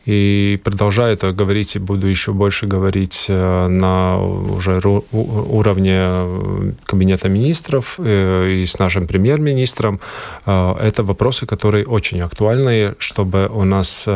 И 0.06 0.58
продолжаю 0.64 1.12
это 1.12 1.32
говорить, 1.32 1.76
и 1.76 1.78
буду 1.78 2.06
еще 2.06 2.32
больше 2.32 2.66
говорить 2.66 3.26
э, 3.28 3.68
на 3.68 4.18
уже 4.18 4.80
уровне 5.12 6.74
Кабинета 6.84 7.28
министров 7.28 7.96
э, 7.98 8.62
и 8.62 8.66
с 8.66 8.78
нашим 8.78 9.06
премьер-министром. 9.06 10.00
Э, 10.46 10.74
это 10.80 11.02
вопросы, 11.02 11.46
которые 11.46 11.84
очень 11.84 12.20
актуальны, 12.22 12.94
чтобы 12.98 13.48
у 13.52 13.64
нас 13.64 14.08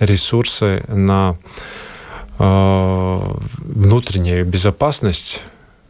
ресурсы 0.00 0.84
на 0.88 1.36
внутреннюю 3.70 4.46
безопасность 4.46 5.42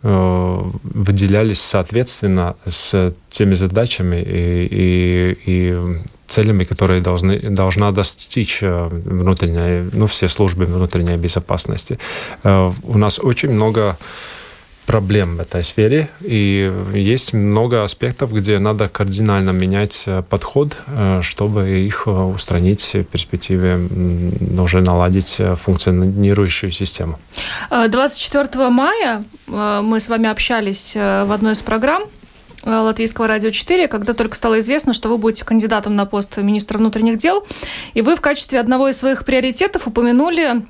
э, 0.03 0.63
выделялись 0.83 1.61
соответственно 1.61 2.57
с 2.67 3.15
теми 3.31 3.55
задачами 3.55 4.17
и, 4.17 4.67
и, 4.67 5.39
и 5.47 5.77
целями, 6.27 6.65
которые 6.65 7.01
должны, 7.01 7.39
должна 7.51 7.93
достичь 7.93 8.59
э, 8.63 8.89
внутренняя, 8.91 9.89
ну, 9.93 10.07
все 10.07 10.29
службы 10.29 10.65
внутренней 10.65 11.17
безопасности. 11.17 11.99
Э, 12.45 12.73
у 12.83 12.99
нас 12.99 13.19
очень 13.19 13.51
много 13.53 13.97
проблем 14.91 15.37
в 15.37 15.41
этой 15.41 15.63
сфере, 15.63 16.09
и 16.21 16.73
есть 16.95 17.33
много 17.33 17.85
аспектов, 17.85 18.33
где 18.33 18.59
надо 18.59 18.89
кардинально 18.89 19.51
менять 19.51 20.03
э, 20.07 20.23
подход, 20.29 20.77
э, 20.89 21.21
чтобы 21.23 21.69
их 21.87 22.03
э, 22.07 22.11
устранить 22.11 22.95
в 22.95 23.05
перспективе, 23.05 23.79
уже 24.59 24.81
наладить 24.81 25.39
функционирующую 25.65 26.73
систему. 26.73 27.21
24 27.71 28.69
мая 28.69 29.23
мы 29.47 30.01
с 30.01 30.09
вами 30.09 30.29
общались 30.29 30.97
в 30.97 31.33
одной 31.33 31.53
из 31.53 31.61
программ 31.61 32.03
Латвийского 32.65 33.29
радио 33.29 33.51
4, 33.51 33.87
когда 33.87 34.13
только 34.13 34.35
стало 34.35 34.59
известно, 34.59 34.93
что 34.93 35.09
вы 35.09 35.19
будете 35.19 35.45
кандидатом 35.45 35.95
на 35.95 36.05
пост 36.05 36.37
министра 36.39 36.79
внутренних 36.79 37.19
дел, 37.19 37.47
и 37.95 38.03
вы 38.03 38.17
в 38.17 38.21
качестве 38.21 38.59
одного 38.59 38.89
из 38.89 38.97
своих 38.97 39.25
приоритетов 39.25 39.87
упомянули 39.87 40.63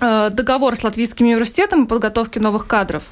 договор 0.00 0.76
с 0.76 0.84
Латвийским 0.84 1.26
университетом 1.26 1.86
по 1.86 1.94
подготовке 1.94 2.40
новых 2.40 2.66
кадров. 2.66 3.04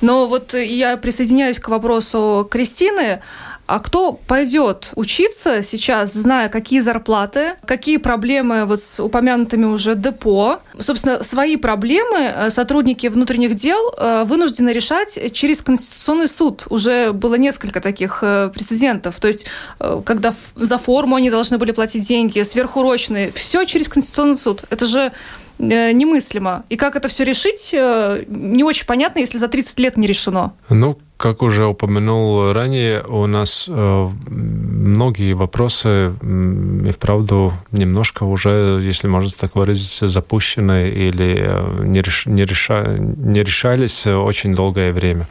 Но 0.00 0.26
вот 0.26 0.54
я 0.54 0.96
присоединяюсь 0.96 1.58
к 1.58 1.68
вопросу 1.68 2.46
Кристины. 2.50 3.20
А 3.66 3.78
кто 3.78 4.12
пойдет 4.12 4.90
учиться 4.96 5.62
сейчас, 5.62 6.12
зная, 6.12 6.48
какие 6.48 6.80
зарплаты, 6.80 7.52
какие 7.64 7.96
проблемы 7.96 8.66
вот 8.66 8.82
с 8.82 9.00
упомянутыми 9.02 9.64
уже 9.64 9.94
депо? 9.94 10.58
Собственно, 10.78 11.22
свои 11.22 11.56
проблемы 11.56 12.18
э, 12.18 12.50
сотрудники 12.50 13.06
внутренних 13.06 13.54
дел 13.54 13.94
э, 13.96 14.24
вынуждены 14.24 14.70
решать 14.70 15.18
через 15.32 15.62
Конституционный 15.62 16.28
суд. 16.28 16.66
Уже 16.70 17.12
было 17.12 17.36
несколько 17.36 17.80
таких 17.80 18.20
прецедентов. 18.20 19.18
То 19.20 19.28
есть, 19.28 19.46
когда 19.78 20.34
за 20.54 20.76
форму 20.76 21.16
они 21.16 21.30
должны 21.30 21.56
были 21.56 21.72
платить 21.72 22.06
деньги, 22.06 22.42
сверхурочные, 22.42 23.32
все 23.32 23.64
через 23.64 23.88
Конституционный 23.88 24.36
суд. 24.36 24.64
Это 24.70 24.86
же 24.86 25.12
Э, 25.12 25.41
немыслимо. 25.58 26.64
И 26.68 26.76
как 26.76 26.96
это 26.96 27.08
все 27.08 27.24
решить, 27.24 27.70
э, 27.72 28.24
не 28.28 28.64
очень 28.64 28.86
понятно, 28.86 29.20
если 29.20 29.38
за 29.38 29.48
30 29.48 29.78
лет 29.78 29.96
не 29.96 30.06
решено. 30.06 30.52
Ну, 30.68 30.98
как 31.16 31.42
уже 31.42 31.66
упомянул 31.66 32.52
ранее, 32.52 33.02
у 33.04 33.26
нас 33.26 33.66
э, 33.68 34.08
многие 34.28 35.34
вопросы 35.34 36.12
и 36.20 36.90
вправду 36.90 37.52
немножко 37.70 38.24
уже, 38.24 38.80
если 38.82 39.06
можно 39.06 39.30
так 39.30 39.54
выразиться, 39.54 40.08
запущены 40.08 40.90
или 40.90 41.62
не, 41.80 42.02
реш, 42.02 42.26
не, 42.26 42.44
реша, 42.44 42.96
не 42.98 43.42
решались 43.42 44.06
очень 44.06 44.54
долгое 44.54 44.92
время. 44.92 45.28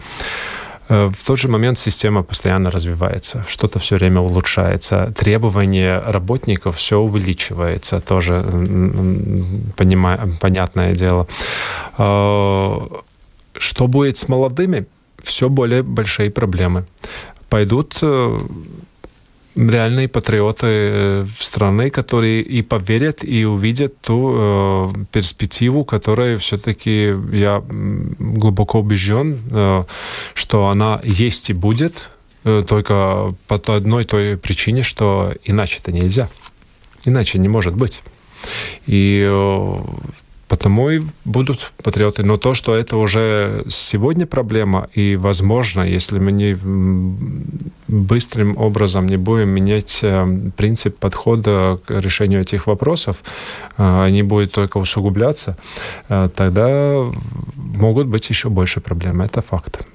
В 0.90 1.14
тот 1.26 1.40
же 1.40 1.48
момент 1.48 1.78
система 1.78 2.24
постоянно 2.24 2.70
развивается, 2.70 3.46
что-то 3.48 3.80
все 3.80 3.96
время 3.96 4.20
улучшается, 4.20 5.14
требования 5.18 6.00
работников 6.06 6.76
все 6.76 7.00
увеличивается, 7.00 8.00
тоже 8.02 8.44
понимаю, 9.78 10.38
понятное 10.42 10.94
дело. 10.94 11.28
Что 11.96 13.88
будет 13.88 14.18
с 14.18 14.28
молодыми? 14.28 14.86
Все 15.24 15.48
более 15.48 15.82
большие 15.84 16.30
проблемы. 16.30 16.84
Пойдут 17.48 18.02
реальные 19.56 20.08
патриоты 20.08 20.68
э, 20.68 21.28
страны, 21.40 21.90
которые 21.90 22.42
и 22.42 22.62
поверят, 22.62 23.24
и 23.24 23.46
увидят 23.46 24.00
ту 24.02 24.34
э, 24.34 24.90
перспективу, 25.12 25.84
которая 25.84 26.38
все-таки, 26.38 27.14
я 27.34 27.64
глубоко 27.68 28.80
убежден, 28.80 29.40
э, 29.52 29.84
что 30.34 30.68
она 30.68 31.02
есть 31.04 31.50
и 31.50 31.54
будет, 31.54 32.10
э, 32.44 32.64
только 32.68 33.36
по 33.48 33.76
одной 33.76 34.04
той 34.06 34.38
причине, 34.38 34.84
что 34.84 35.34
иначе 35.44 35.80
это 35.82 35.92
нельзя. 35.92 36.30
Иначе 37.06 37.40
не 37.40 37.50
может 37.50 37.76
быть. 37.76 38.02
И 38.88 39.26
э, 39.28 39.78
Потому 40.52 40.90
и 40.90 41.02
будут 41.24 41.72
патриоты. 41.82 42.24
Но 42.26 42.38
то, 42.38 42.54
что 42.54 42.76
это 42.76 42.98
уже 42.98 43.64
сегодня 43.70 44.26
проблема, 44.26 44.90
и, 44.98 45.16
возможно, 45.16 45.82
если 45.82 46.20
мы 46.20 46.34
не 46.34 46.58
быстрым 47.88 48.58
образом 48.58 49.08
не 49.08 49.18
будем 49.18 49.48
менять 49.48 50.00
э, 50.04 50.52
принцип 50.58 50.98
подхода 50.98 51.80
к 51.86 52.02
решению 52.02 52.42
этих 52.42 52.68
вопросов, 52.68 53.16
э, 53.78 54.04
они 54.04 54.24
будут 54.24 54.52
только 54.52 54.78
усугубляться, 54.78 55.56
э, 56.10 56.30
тогда 56.36 57.06
могут 57.56 58.08
быть 58.08 58.30
еще 58.30 58.50
больше 58.50 58.82
проблем. 58.82 59.22
Это 59.22 59.42
факт. 59.42 59.88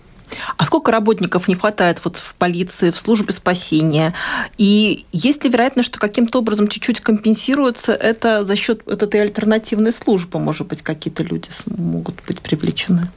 А 0.57 0.65
сколько 0.65 0.91
работников 0.91 1.49
не 1.49 1.55
хватает 1.55 2.01
вот 2.05 2.17
в 2.17 2.35
полиции, 2.35 2.91
в 2.91 2.99
службе 2.99 3.33
спасения? 3.33 4.15
И 4.59 5.07
есть 5.13 5.45
ли 5.45 5.51
вероятность, 5.51 5.89
что 5.89 5.99
каким-то 5.99 6.39
образом 6.39 6.69
чуть-чуть 6.69 7.01
компенсируется 7.01 7.93
это 7.93 8.45
за 8.45 8.57
счет 8.57 8.87
этой 8.87 9.23
альтернативной 9.23 9.93
службы? 9.93 10.39
Может 10.39 10.67
быть, 10.67 10.83
какие-то 10.83 11.23
люди 11.23 11.49
могут 11.67 12.17
быть 12.27 12.41
привлечены? 12.41 13.11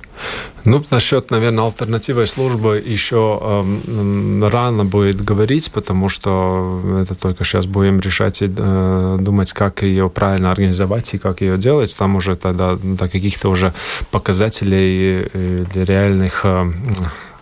Ну, 0.65 0.84
насчет, 0.91 1.32
наверное, 1.32 1.65
альтернативной 1.65 2.28
службы 2.28 2.84
еще 2.86 3.39
э, 3.41 4.49
рано 4.49 4.84
будет 4.84 5.23
говорить, 5.23 5.71
потому 5.71 6.10
что 6.10 6.99
это 7.02 7.15
только 7.15 7.45
сейчас 7.45 7.65
будем 7.65 8.02
решать 8.02 8.41
и 8.41 8.49
э, 8.54 9.17
думать, 9.21 9.54
как 9.54 9.82
ее 9.84 10.10
правильно 10.10 10.52
организовать 10.52 11.13
и 11.13 11.17
как 11.17 11.39
ее 11.39 11.58
делать. 11.58 11.95
Там 11.97 12.17
уже 12.17 12.36
тогда 12.36 12.75
до 12.75 13.08
каких-то 13.08 13.49
уже 13.49 13.73
показателей 14.12 15.30
или 15.34 15.86
реальных 15.86 16.41
э, 16.43 16.71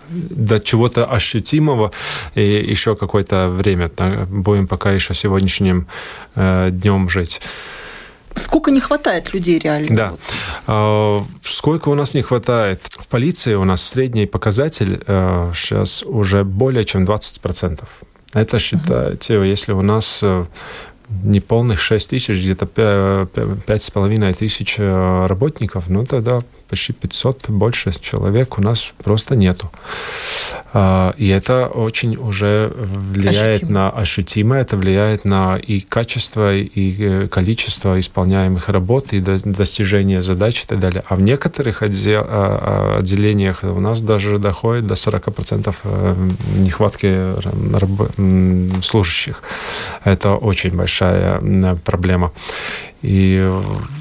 до 0.10 0.60
чего-то 0.60 1.06
ощутимого 1.06 1.92
и 2.36 2.42
еще 2.42 2.96
какое-то 2.96 3.50
время. 3.50 3.90
Будем 4.30 4.68
пока 4.68 4.92
еще 4.92 5.14
сегодняшним 5.14 5.88
э, 6.36 6.70
днем 6.72 7.10
жить. 7.10 7.42
Сколько 8.36 8.72
не 8.72 8.80
хватает 8.80 9.34
людей 9.34 9.60
реально? 9.60 9.96
Да. 9.96 10.14
А, 10.68 11.24
сколько 11.44 11.90
у 11.90 11.96
нас 11.96 12.14
не 12.14 12.22
хватает? 12.22 12.84
В 12.90 13.08
полиции 13.08 13.56
у 13.56 13.64
нас 13.64 13.82
средний 13.82 14.26
показатель 14.26 15.02
сейчас 15.56 16.04
э, 16.04 16.06
уже 16.06 16.44
более 16.44 16.86
чем 16.86 17.04
20%. 17.04 17.84
Это 18.34 18.60
считайте, 18.60 19.38
угу. 19.38 19.46
если 19.46 19.72
у 19.72 19.82
нас 19.82 20.20
э, 20.22 20.46
неполных 21.10 21.80
6 21.80 22.10
тысяч, 22.10 22.38
где-то 22.40 22.66
5,5 22.66 24.34
тысяч 24.34 24.76
э, 24.78 25.26
работников, 25.28 25.86
ну 25.90 26.06
тогда 26.06 26.42
почти 26.70 26.94
500 26.94 27.50
больше 27.50 27.94
человек 28.00 28.58
у 28.60 28.62
нас 28.62 28.92
просто 29.04 29.36
нету. 29.36 29.72
А, 30.74 31.14
и 31.18 31.28
это 31.30 31.68
очень 31.68 32.18
уже 32.18 32.74
влияет 32.76 33.64
Ощутимо. 33.64 33.80
на 33.80 33.90
ощутимо, 33.90 34.56
это 34.56 34.76
влияет 34.76 35.26
на 35.26 35.58
и 35.58 35.80
качество, 35.80 36.56
и 36.56 36.96
э, 37.00 37.28
количество 37.30 38.00
исполняемых 38.00 38.70
работ, 38.70 39.14
и 39.14 39.22
достижение 39.22 40.22
задач 40.22 40.64
и 40.64 40.68
так 40.68 40.80
далее. 40.80 41.04
А 41.08 41.16
в 41.16 41.22
некоторых 41.22 41.82
отдел, 41.84 42.22
а, 42.26 42.96
а, 42.98 43.00
отделениях 43.00 43.64
у 43.64 43.80
нас 43.80 44.02
даже 44.02 44.40
доходит 44.40 44.88
до 44.88 44.96
40% 44.96 45.76
э, 45.84 46.16
нехватки 46.58 47.18
служащих. 48.84 49.42
Это 50.04 50.36
очень 50.36 50.76
большая 50.76 50.97
проблема. 51.86 52.32
И 53.02 53.40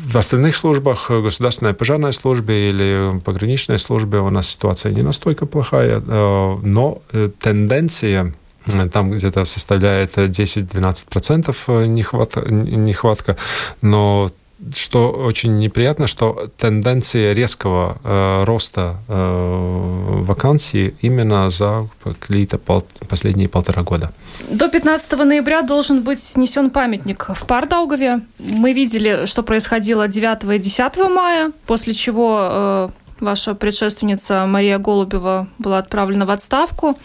в 0.07 0.17
остальных 0.17 0.57
службах, 0.57 1.11
государственной 1.11 1.75
пожарной 1.75 2.13
службе 2.13 2.71
или 2.71 3.21
пограничной 3.21 3.79
службе 3.79 4.19
у 4.19 4.31
нас 4.31 4.49
ситуация 4.49 4.93
не 4.93 5.03
настолько 5.03 5.47
плохая, 5.47 6.01
э, 6.01 6.57
но 6.63 7.03
э, 7.13 7.31
тенденция 7.39 8.33
э, 8.67 8.89
там 8.89 9.11
где-то 9.11 9.45
составляет 9.45 10.17
10-12% 10.17 11.87
нехватка, 11.87 12.41
нехватка, 12.51 13.37
но 13.83 14.31
что 14.75 15.11
очень 15.11 15.59
неприятно, 15.59 16.07
что 16.07 16.51
тенденция 16.57 17.35
резкого 17.35 17.99
э, 18.03 18.45
роста 18.45 18.97
э, 19.09 20.23
вакансий 20.25 20.97
именно 21.03 21.51
за 21.51 21.89
какие-то 22.03 22.59
пол, 22.59 22.85
последние 23.09 23.49
полтора 23.49 23.83
года. 23.83 24.13
До 24.49 24.69
15 24.69 25.13
ноября 25.19 25.63
должен 25.63 26.03
быть 26.03 26.21
снесен 26.21 26.71
памятник 26.71 27.29
в 27.35 27.47
Пардаугове. 27.47 28.21
Мы 28.39 28.73
видели, 28.73 29.27
что 29.27 29.43
происходило 29.43 30.09
9 30.09 30.45
и 30.55 30.59
10 30.59 30.97
мая, 31.11 31.53
после 31.67 31.93
чего 31.93 32.39
э, 32.41 32.89
ваша 33.21 33.55
предшественница 33.55 34.47
Мария 34.47 34.79
Голубева 34.79 35.49
была 35.59 35.79
отправлена 35.79 36.25
в 36.25 36.31
отставку. 36.31 36.99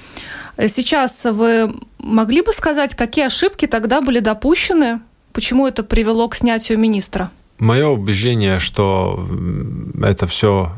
Сейчас 0.58 1.26
вы 1.26 1.74
могли 1.98 2.42
бы 2.42 2.54
сказать, 2.54 2.96
какие 2.96 3.26
ошибки 3.26 3.68
тогда 3.68 4.02
были 4.02 4.20
допущены? 4.20 5.02
Почему 5.34 5.68
это 5.68 5.84
привело 5.84 6.28
к 6.28 6.36
снятию 6.36 6.78
министра? 6.78 7.32
Мое 7.62 7.88
убеждение, 7.88 8.58
что 8.58 9.28
это 10.02 10.26
все 10.26 10.72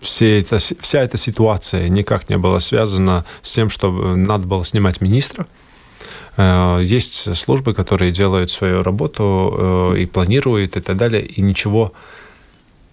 все 0.00 0.40
это, 0.40 0.58
вся 0.58 1.02
эта 1.02 1.16
ситуация 1.16 1.88
никак 1.88 2.28
не 2.28 2.36
была 2.36 2.58
связана 2.58 3.24
с 3.42 3.52
тем, 3.52 3.70
что 3.70 4.16
надо 4.16 4.44
было 4.48 4.64
снимать 4.64 5.00
министра. 5.00 5.46
Э, 6.36 6.80
есть 6.82 7.36
службы, 7.36 7.74
которые 7.74 8.10
делают 8.10 8.50
свою 8.50 8.82
работу 8.82 9.92
э, 9.94 9.98
и 10.00 10.06
планируют 10.06 10.76
и 10.76 10.80
так 10.80 10.96
далее, 10.96 11.24
и 11.24 11.40
ничего, 11.40 11.92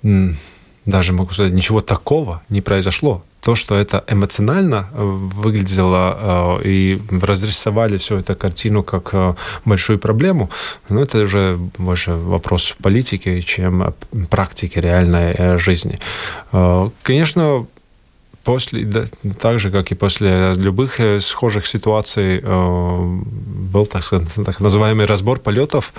даже 0.04 1.14
могу 1.14 1.32
сказать, 1.34 1.54
ничего 1.54 1.82
такого 1.82 2.44
не 2.50 2.62
произошло 2.62 3.24
то, 3.44 3.56
что 3.56 3.76
это 3.76 4.04
эмоционально 4.08 4.88
э, 4.94 5.04
выглядело 5.44 6.60
э, 6.64 6.68
и 6.68 7.02
разрисовали 7.22 7.98
всю 7.98 8.18
эту 8.18 8.36
картину 8.36 8.84
как 8.84 9.10
э, 9.14 9.36
большую 9.66 10.00
проблему, 10.00 10.50
ну, 10.90 11.02
это 11.02 11.20
уже 11.20 11.58
больше 11.78 12.12
вопрос 12.12 12.76
политики, 12.82 13.42
чем 13.42 13.94
практики 14.30 14.80
реальной 14.80 15.58
жизни. 15.60 16.00
Конечно, 17.04 17.66
после, 18.44 18.84
да, 18.84 19.06
так 19.40 19.60
же, 19.60 19.72
как 19.72 19.92
и 19.92 19.96
после 19.96 20.54
любых 20.56 21.00
э, 21.00 21.20
схожих 21.20 21.66
ситуаций, 21.66 22.42
э, 22.44 23.22
был, 23.74 23.86
так, 23.86 24.04
сказать, 24.04 24.28
так 24.46 24.60
называемый 24.60 25.06
разбор 25.06 25.40
полетов, 25.40 25.94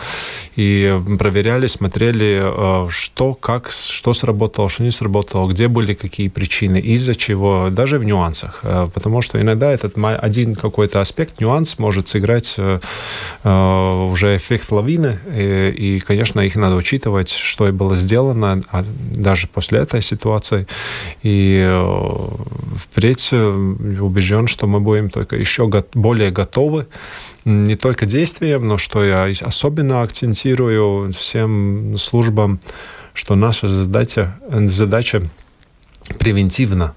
и 0.54 0.92
проверяли, 1.18 1.66
смотрели, 1.66 2.42
э, 2.44 2.90
что, 2.90 3.34
как, 3.34 3.70
что 3.70 4.12
сработало, 4.12 4.68
что 4.68 4.82
не 4.82 4.90
сработало, 4.90 5.50
где 5.50 5.68
были 5.68 5.94
какие 5.94 6.28
причины, 6.28 6.78
из-за 6.78 7.14
чего, 7.14 7.68
даже 7.70 7.98
в 7.98 8.04
нюансах. 8.04 8.62
Потому 8.92 9.22
что 9.22 9.40
иногда 9.40 9.72
этот 9.72 9.94
один 9.96 10.54
какой-то 10.54 11.00
аспект, 11.00 11.40
нюанс 11.40 11.78
может 11.78 12.08
сыграть 12.08 12.56
уже 13.44 14.36
эффект 14.36 14.70
лавины, 14.70 15.18
и, 15.34 15.96
и, 15.96 16.00
конечно, 16.00 16.40
их 16.40 16.56
надо 16.56 16.76
учитывать, 16.76 17.30
что 17.30 17.68
и 17.68 17.70
было 17.70 17.96
сделано, 17.96 18.62
а 18.70 18.84
даже 19.14 19.46
после 19.46 19.78
этой 19.80 20.02
ситуации. 20.02 20.66
И 21.22 21.62
впредь 22.76 23.32
убежден, 23.32 24.46
что 24.46 24.66
мы 24.66 24.80
будем 24.80 25.10
только 25.10 25.36
еще 25.36 25.68
более 25.94 26.30
готовы. 26.30 26.86
Не 27.44 27.76
только 27.76 28.06
действиям, 28.06 28.66
но 28.66 28.78
что 28.78 29.04
я 29.04 29.30
особенно 29.42 30.02
акцентирую 30.02 31.12
всем 31.12 31.96
службам, 31.98 32.60
что 33.12 33.34
наша 33.34 33.68
задача, 33.68 34.38
задача 34.50 35.22
превентивно 36.18 36.94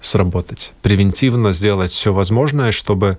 сработать, 0.00 0.72
превентивно 0.82 1.52
сделать 1.52 1.92
все 1.92 2.12
возможное, 2.12 2.72
чтобы 2.72 3.18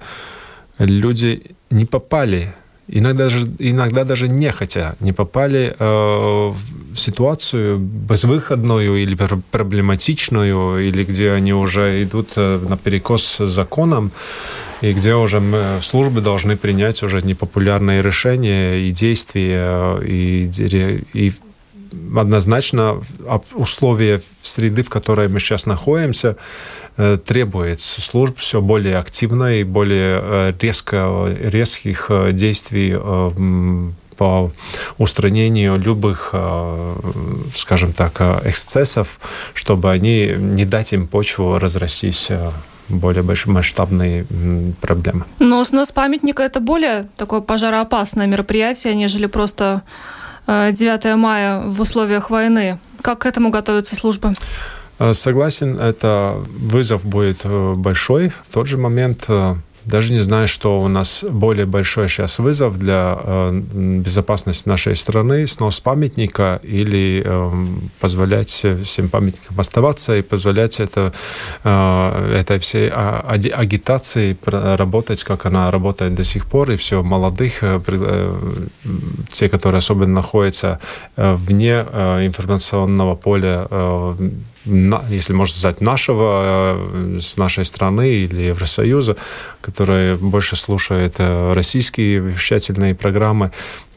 люди 0.78 1.56
не 1.70 1.86
попали 1.86 2.54
иногда 2.88 3.26
даже, 3.26 3.48
иногда 3.60 4.04
даже 4.04 4.28
нехотя 4.28 4.96
не 5.00 5.12
попали 5.12 5.76
э, 5.78 5.86
в 5.86 6.98
ситуацию 6.98 7.78
безвыходную 7.78 9.02
или 9.02 9.18
проблематичную, 9.52 10.88
или 10.88 11.04
где 11.04 11.32
они 11.32 11.54
уже 11.54 12.04
идут 12.04 12.30
э, 12.36 12.60
на 12.68 12.78
перекос 12.78 13.38
с 13.40 13.48
законом, 13.48 14.12
и 14.82 14.94
где 14.94 15.16
уже 15.16 15.40
мы, 15.40 15.80
службы 15.82 16.22
должны 16.22 16.58
принять 16.58 17.02
уже 17.04 17.22
непопулярные 17.22 18.02
решения 18.02 18.76
и 18.76 18.92
действия, 18.92 19.98
и, 20.02 20.50
и 21.14 21.34
однозначно 22.16 23.02
условия 23.54 24.22
среды, 24.42 24.84
в 24.84 24.90
которой 24.90 25.28
мы 25.28 25.40
сейчас 25.40 25.66
находимся, 25.66 26.38
э, 26.98 27.18
требует 27.24 27.82
служб 27.82 28.38
все 28.40 28.62
более 28.62 28.98
активной, 28.98 29.64
более 29.64 30.20
э, 30.22 30.54
резко, 30.60 31.28
резких 31.28 32.10
действий 32.32 32.96
по 34.18 34.52
устранению 34.98 35.78
любых, 35.78 36.34
скажем 37.54 37.92
так, 37.92 38.22
эксцессов, 38.46 39.20
чтобы 39.54 39.92
они 39.92 40.34
не 40.38 40.64
дать 40.64 40.94
им 40.94 41.06
почву 41.06 41.60
разрастись 41.60 42.30
более 42.90 43.24
масштабные 43.46 44.26
проблемы. 44.82 45.26
Но 45.40 45.64
снос 45.64 45.92
памятника 45.92 46.44
это 46.44 46.60
более 46.60 47.08
такое 47.18 47.42
пожароопасное 47.42 48.28
мероприятие, 48.28 48.96
нежели 48.96 49.26
просто 49.26 49.84
9 50.48 51.06
э, 51.06 51.16
мая 51.16 51.62
в 51.62 51.82
условиях 51.82 52.30
войны. 52.30 52.80
Как 53.02 53.20
к 53.20 53.26
этому 53.26 53.50
готовятся 53.50 53.96
службы? 53.96 54.32
Э, 55.00 55.14
согласен, 55.14 55.80
это 55.80 56.36
вызов 56.48 57.04
будет 57.04 57.42
э, 57.44 57.74
большой. 57.76 58.32
В 58.50 58.54
тот 58.54 58.68
же 58.68 58.78
момент 58.78 59.28
даже 59.86 60.14
не 60.14 60.20
знаю, 60.20 60.48
что 60.48 60.80
у 60.80 60.88
нас 60.88 61.24
более 61.24 61.66
большой 61.66 62.10
сейчас 62.10 62.40
вызов 62.40 62.78
для 62.80 63.18
э, 63.22 63.50
безопасности 63.52 64.68
нашей 64.68 64.96
страны, 64.96 65.48
снос 65.48 65.80
памятника 65.80 66.60
или 66.64 67.24
э, 67.26 67.52
позволять 68.00 68.66
всем 68.84 69.10
памятникам 69.10 69.60
оставаться 69.60 70.18
и 70.18 70.22
позволять 70.22 70.80
это, 70.80 71.14
э, 71.64 72.38
этой 72.40 72.60
всей 72.60 72.90
а, 72.92 73.22
агитации 73.28 74.38
работать, 74.46 75.24
как 75.24 75.46
она 75.46 75.70
работает 75.72 76.16
до 76.16 76.24
сих 76.24 76.46
пор, 76.46 76.72
и 76.72 76.76
все 76.76 77.04
молодых, 77.04 77.62
э, 77.62 77.80
э, 77.88 78.36
те, 79.32 79.50
которые 79.50 79.80
особенно 79.80 80.14
находятся 80.14 80.80
э, 81.16 81.36
вне 81.36 81.86
э, 81.88 82.26
информационного 82.26 83.16
поля, 83.16 83.68
если 84.66 85.34
можно 85.34 85.58
сказать, 85.58 85.82
нашего, 85.82 86.42
э, 86.76 87.20
с 87.22 87.38
нашей 87.38 87.66
страны 87.66 88.10
или 88.10 88.44
Евросоюза, 88.44 89.16
которые 89.62 90.16
больше 90.16 90.56
слушают 90.56 91.16
э, 91.20 91.54
российские 91.54 92.20
вещательные 92.20 92.96
программы, 92.96 93.52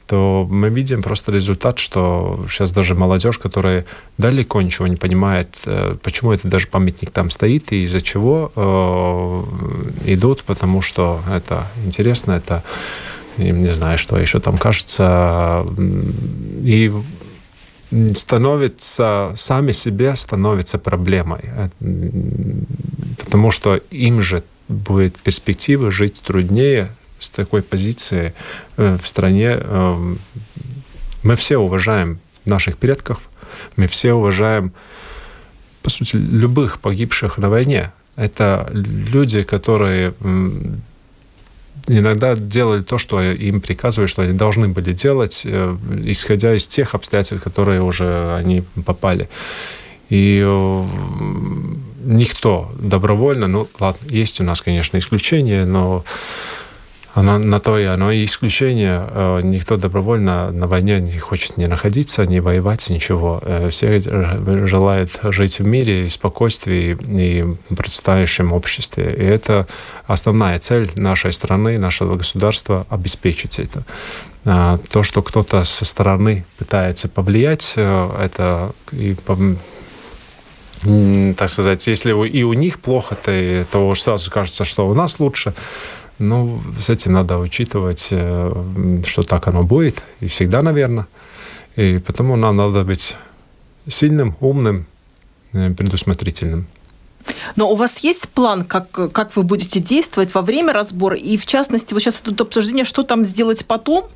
то 0.09 0.47
мы 0.51 0.71
видим 0.71 1.03
просто 1.03 1.33
результат, 1.33 1.79
что 1.79 2.47
сейчас 2.49 2.73
даже 2.73 2.95
молодежь, 2.95 3.39
которая 3.39 3.85
далеко 4.17 4.63
ничего 4.63 4.87
не 4.87 4.97
понимает, 4.97 5.55
э, 5.67 5.97
почему 6.03 6.33
это 6.33 6.49
даже 6.49 6.67
памятник 6.67 7.11
там 7.11 7.29
стоит 7.29 7.73
и 7.73 7.83
из-за 7.83 8.01
чего 8.01 8.51
э, 8.57 10.13
идут, 10.13 10.45
потому 10.45 10.81
что 10.81 11.21
это 11.31 11.67
интересно, 11.85 12.33
это 12.33 12.65
им 13.37 13.63
не 13.63 13.75
знаю, 13.75 13.99
что 13.99 14.19
еще 14.19 14.41
там 14.41 14.57
кажется. 14.57 15.67
И 16.65 16.93
становятся, 17.91 19.33
сами 19.37 19.73
себе 19.73 20.15
становятся 20.17 20.79
проблемой. 20.79 21.41
Э, 21.45 21.69
потому 23.19 23.51
что 23.51 23.81
им 23.91 24.21
же 24.21 24.43
будет 24.69 25.19
перспектива 25.19 25.91
жить 25.91 26.23
труднее 26.25 26.91
с 27.19 27.31
такой 27.31 27.63
позиции 27.63 28.35
э, 28.77 28.99
в 29.03 29.09
стране. 29.09 29.59
Эм, 29.61 30.19
мы 31.23 31.37
все 31.37 31.59
уважаем 31.59 32.21
наших 32.45 32.77
предков, 32.79 33.21
мы 33.77 33.87
все 33.87 34.13
уважаем, 34.13 34.73
по 35.83 35.91
сути, 35.91 36.17
любых 36.17 36.79
погибших 36.81 37.39
на 37.39 37.49
войне. 37.49 37.93
Это 38.17 38.69
люди, 38.73 39.43
которые 39.43 40.15
иногда 41.89 42.37
делали 42.37 42.83
то, 42.83 42.99
что 42.99 43.21
им 43.23 43.61
приказывали, 43.61 44.07
что 44.07 44.23
они 44.23 44.33
должны 44.33 44.69
были 44.69 44.93
делать, 44.93 45.43
э, 45.45 45.77
исходя 46.05 46.55
из 46.55 46.69
тех 46.69 46.95
обстоятельств, 46.95 47.43
которые 47.43 47.83
уже 47.83 48.35
они 48.35 48.63
попали. 48.85 49.29
И 50.09 50.43
э, 50.45 50.85
никто 52.05 52.71
добровольно, 52.79 53.47
ну 53.47 53.67
ладно, 53.79 54.07
есть 54.09 54.41
у 54.41 54.45
нас, 54.45 54.61
конечно, 54.61 54.99
исключения, 54.99 55.65
но 55.65 56.05
оно, 57.19 57.39
на 57.39 57.59
то 57.59 57.79
и 57.79 57.85
оно 57.85 58.13
и 58.13 58.25
исключение. 58.25 59.05
Э, 59.11 59.41
никто 59.43 59.77
добровольно 59.77 60.53
на 60.53 60.67
войне 60.67 61.01
не 61.01 61.19
хочет 61.19 61.57
не 61.57 61.67
находиться, 61.67 62.25
не 62.27 62.41
воевать, 62.41 62.89
ничего. 62.91 63.41
Э, 63.45 63.71
все 63.71 64.01
желают 64.67 65.11
жить 65.23 65.59
в 65.59 65.67
мире 65.67 66.07
и 66.07 66.09
спокойствии 66.09 66.97
и 67.09 67.75
процветающем 67.75 68.53
обществе. 68.53 69.15
И 69.19 69.25
это 69.25 69.67
основная 70.07 70.59
цель 70.59 70.91
нашей 70.97 71.33
страны, 71.33 71.79
нашего 71.79 72.17
государства– 72.17 72.87
обеспечить 72.89 73.59
это. 73.59 73.85
То, 74.45 75.03
что 75.03 75.21
кто-то 75.21 75.65
со 75.65 75.85
стороны 75.85 76.47
пытается 76.59 77.09
повлиять, 77.09 77.73
э, 77.77 78.11
это 78.25 78.73
и 78.93 79.17
так 81.37 81.51
сказать, 81.51 81.85
если 81.89 82.13
и 82.29 82.43
у 82.45 82.53
них 82.53 82.79
плохо, 82.79 83.17
то, 83.17 83.65
то 83.73 83.95
сразу 83.97 84.31
кажется, 84.31 84.65
что 84.65 84.89
у 84.89 84.95
нас 84.95 85.19
лучше. 85.19 85.53
Ну, 86.19 86.61
с 86.79 86.91
этим 86.91 87.13
надо 87.13 87.39
учитывать, 87.39 88.09
э, 88.11 89.03
что 89.07 89.23
так 89.23 89.47
оно 89.47 89.63
будет, 89.63 90.03
и 90.21 90.27
всегда, 90.27 90.63
наверное. 90.63 91.07
И 91.77 91.99
потому 91.99 92.37
нам 92.37 92.57
надо 92.57 92.83
быть 92.83 93.15
сильным, 93.87 94.37
умным, 94.41 94.87
э, 95.53 95.71
предусмотрительным. 95.71 96.67
Но 97.57 97.71
у 97.71 97.77
вас 97.77 97.99
есть 97.99 98.29
план, 98.29 98.65
как, 98.65 98.91
как 98.91 99.37
вы 99.37 99.43
будете 99.43 99.81
действовать 99.81 100.35
во 100.35 100.43
время 100.43 100.73
разбора? 100.73 101.17
И, 101.17 101.37
в 101.37 101.47
частности, 101.47 101.95
вот 101.95 102.03
сейчас 102.03 102.21
идут 102.23 102.41
обсуждения, 102.41 102.85
что 102.85 103.03
там 103.03 103.25
сделать 103.25 103.67
потом. 103.67 104.07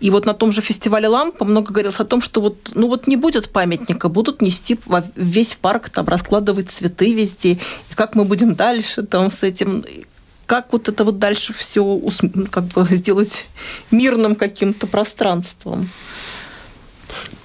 И 0.00 0.10
вот 0.10 0.26
на 0.26 0.34
том 0.34 0.52
же 0.52 0.62
фестивале 0.62 1.08
«Лампа» 1.08 1.44
много 1.44 1.72
говорилось 1.72 2.00
о 2.00 2.04
том, 2.04 2.22
что 2.22 2.40
вот, 2.40 2.70
ну 2.74 2.88
вот 2.88 3.06
не 3.06 3.16
будет 3.16 3.50
памятника, 3.50 4.08
будут 4.08 4.42
нести 4.42 4.78
весь 5.16 5.54
парк, 5.54 5.90
там, 5.90 6.06
раскладывать 6.06 6.70
цветы 6.70 7.12
везде. 7.12 7.52
И 7.52 7.94
как 7.94 8.14
мы 8.14 8.24
будем 8.24 8.54
дальше 8.54 9.02
там 9.02 9.30
с 9.30 9.42
этим? 9.42 9.84
Как 10.46 10.72
вот 10.72 10.88
это 10.88 11.04
вот 11.04 11.18
дальше 11.18 11.52
все 11.52 12.00
как 12.50 12.64
бы 12.64 12.86
сделать 12.90 13.46
мирным 13.90 14.34
каким-то 14.36 14.86
пространством? 14.86 15.88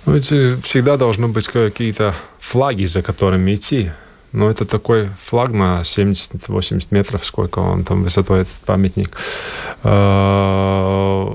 Ну, 0.05 0.15
эти 0.15 0.59
всегда 0.61 0.97
должны 0.97 1.27
быть 1.27 1.47
какие-то 1.47 2.15
флаги, 2.39 2.85
за 2.85 3.01
которыми 3.01 3.53
идти. 3.53 3.91
Но 4.31 4.49
это 4.49 4.65
такой 4.65 5.09
флаг 5.23 5.51
на 5.51 5.81
70-80 5.81 6.87
метров, 6.91 7.25
сколько 7.25 7.59
он 7.59 7.83
там 7.83 8.03
высотой, 8.03 8.41
этот 8.41 8.53
памятник. 8.65 9.17
А, 9.83 11.27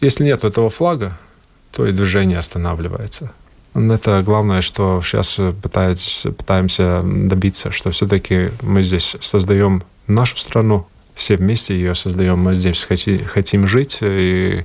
если 0.00 0.24
нет 0.24 0.44
этого 0.44 0.70
флага, 0.70 1.18
то 1.72 1.86
и 1.86 1.92
движение 1.92 2.38
останавливается. 2.38 3.32
Это 3.74 4.22
главное, 4.22 4.62
что 4.62 5.02
сейчас 5.02 5.36
пытаемся 5.62 7.02
добиться, 7.04 7.70
что 7.72 7.90
все-таки 7.90 8.50
мы 8.62 8.82
здесь 8.82 9.16
создаем 9.20 9.82
нашу 10.10 10.36
страну, 10.36 10.86
все 11.14 11.36
вместе 11.36 11.74
ее 11.74 11.94
создаем. 11.94 12.38
Мы 12.38 12.54
здесь 12.54 12.86
хотим 13.26 13.66
жить 13.66 13.98
и, 14.00 14.64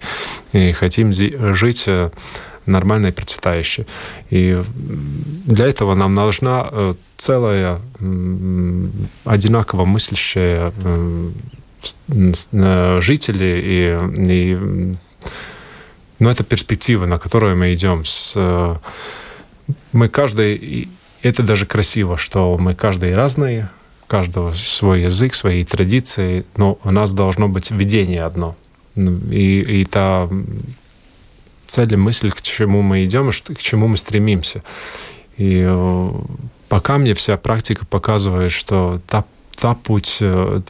и 0.53 0.71
хотим 0.71 1.11
жить 1.11 1.83
э, 1.87 2.11
нормально 2.65 3.07
и 3.07 3.11
процветающе. 3.11 3.85
И 4.29 4.63
для 5.45 5.67
этого 5.67 5.95
нам 5.95 6.13
нужна 6.15 6.67
э, 6.71 6.93
целая 7.17 7.81
одинаково 9.25 9.85
мыслящая 9.85 10.71
э, 10.77 11.31
жители 13.01 13.61
и, 13.63 13.97
и 14.31 14.95
но 16.17 16.31
это 16.31 16.43
перспектива, 16.45 17.05
на 17.05 17.19
которую 17.19 17.57
мы 17.57 17.73
идем. 17.73 18.05
С, 18.05 18.33
мы 19.91 20.07
каждый, 20.07 20.87
это 21.21 21.43
даже 21.43 21.65
красиво, 21.65 22.17
что 22.17 22.57
мы 22.57 22.73
каждый 22.73 23.13
разные, 23.13 23.69
каждого 24.07 24.53
свой 24.53 25.03
язык, 25.03 25.33
свои 25.33 25.63
традиции, 25.63 26.45
но 26.57 26.77
у 26.83 26.91
нас 26.91 27.13
должно 27.13 27.47
быть 27.47 27.71
видение 27.71 28.23
одно. 28.23 28.55
И, 28.95 29.81
и 29.81 29.85
та 29.85 30.29
цель 31.67 31.93
и 31.93 31.97
мысль, 31.97 32.31
к 32.31 32.41
чему 32.41 32.81
мы 32.81 33.05
идем, 33.05 33.31
к 33.31 33.57
чему 33.59 33.87
мы 33.87 33.97
стремимся. 33.97 34.63
И 35.37 35.65
э, 35.67 36.11
пока 36.69 36.97
мне 36.97 37.13
вся 37.13 37.37
практика 37.37 37.85
показывает, 37.85 38.51
что 38.51 39.01
та, 39.07 39.25
та 39.57 39.73
путь, 39.73 40.17
э, 40.21 40.61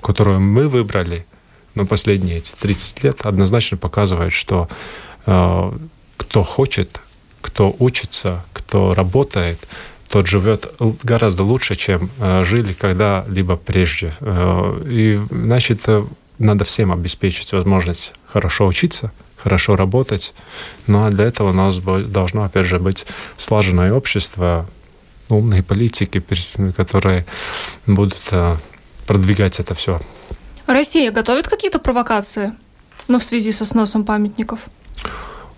которую 0.00 0.40
мы 0.40 0.68
выбрали 0.68 1.26
на 1.74 1.84
последние 1.84 2.38
эти 2.38 2.52
30 2.58 3.04
лет, 3.04 3.26
однозначно 3.26 3.76
показывает, 3.76 4.32
что 4.32 4.68
э, 5.26 5.72
кто 6.16 6.42
хочет, 6.42 7.00
кто 7.40 7.74
учится, 7.78 8.44
кто 8.52 8.94
работает, 8.94 9.58
тот 10.10 10.26
живет 10.26 10.72
гораздо 11.04 11.44
лучше, 11.44 11.76
чем 11.76 12.10
э, 12.18 12.42
жили 12.44 12.72
когда-либо 12.72 13.56
прежде. 13.56 14.12
Э, 14.20 14.82
и, 14.84 15.20
значит, 15.30 15.82
э, 15.86 16.04
надо 16.38 16.64
всем 16.64 16.92
обеспечить 16.92 17.52
возможность 17.52 18.12
хорошо 18.26 18.66
учиться, 18.66 19.12
хорошо 19.36 19.76
работать. 19.76 20.34
Ну 20.88 21.04
а 21.04 21.10
для 21.10 21.24
этого 21.24 21.50
у 21.50 21.52
нас 21.52 21.78
должно, 21.78 22.42
опять 22.42 22.66
же, 22.66 22.80
быть 22.80 23.06
слаженное 23.36 23.92
общество, 23.92 24.68
умные 25.28 25.62
политики, 25.62 26.22
которые 26.76 27.24
будут 27.86 28.32
продвигать 29.06 29.60
это 29.60 29.74
все. 29.74 30.00
Россия 30.66 31.12
готовит 31.12 31.46
какие-то 31.48 31.78
провокации, 31.78 32.48
но 33.06 33.14
ну, 33.14 33.18
в 33.18 33.24
связи 33.24 33.52
со 33.52 33.64
сносом 33.64 34.04
памятников? 34.04 34.60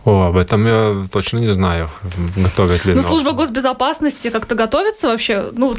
О, 0.05 0.25
об 0.29 0.37
этом 0.37 0.67
я 0.67 1.07
точно 1.13 1.39
не 1.39 1.53
знаю, 1.53 1.89
готовят 2.37 2.85
ли. 2.85 2.95
Ну, 2.95 3.03
служба 3.03 3.33
госбезопасности 3.33 4.31
как-то 4.31 4.55
готовится 4.55 5.09
вообще? 5.09 5.51
Ну, 5.53 5.75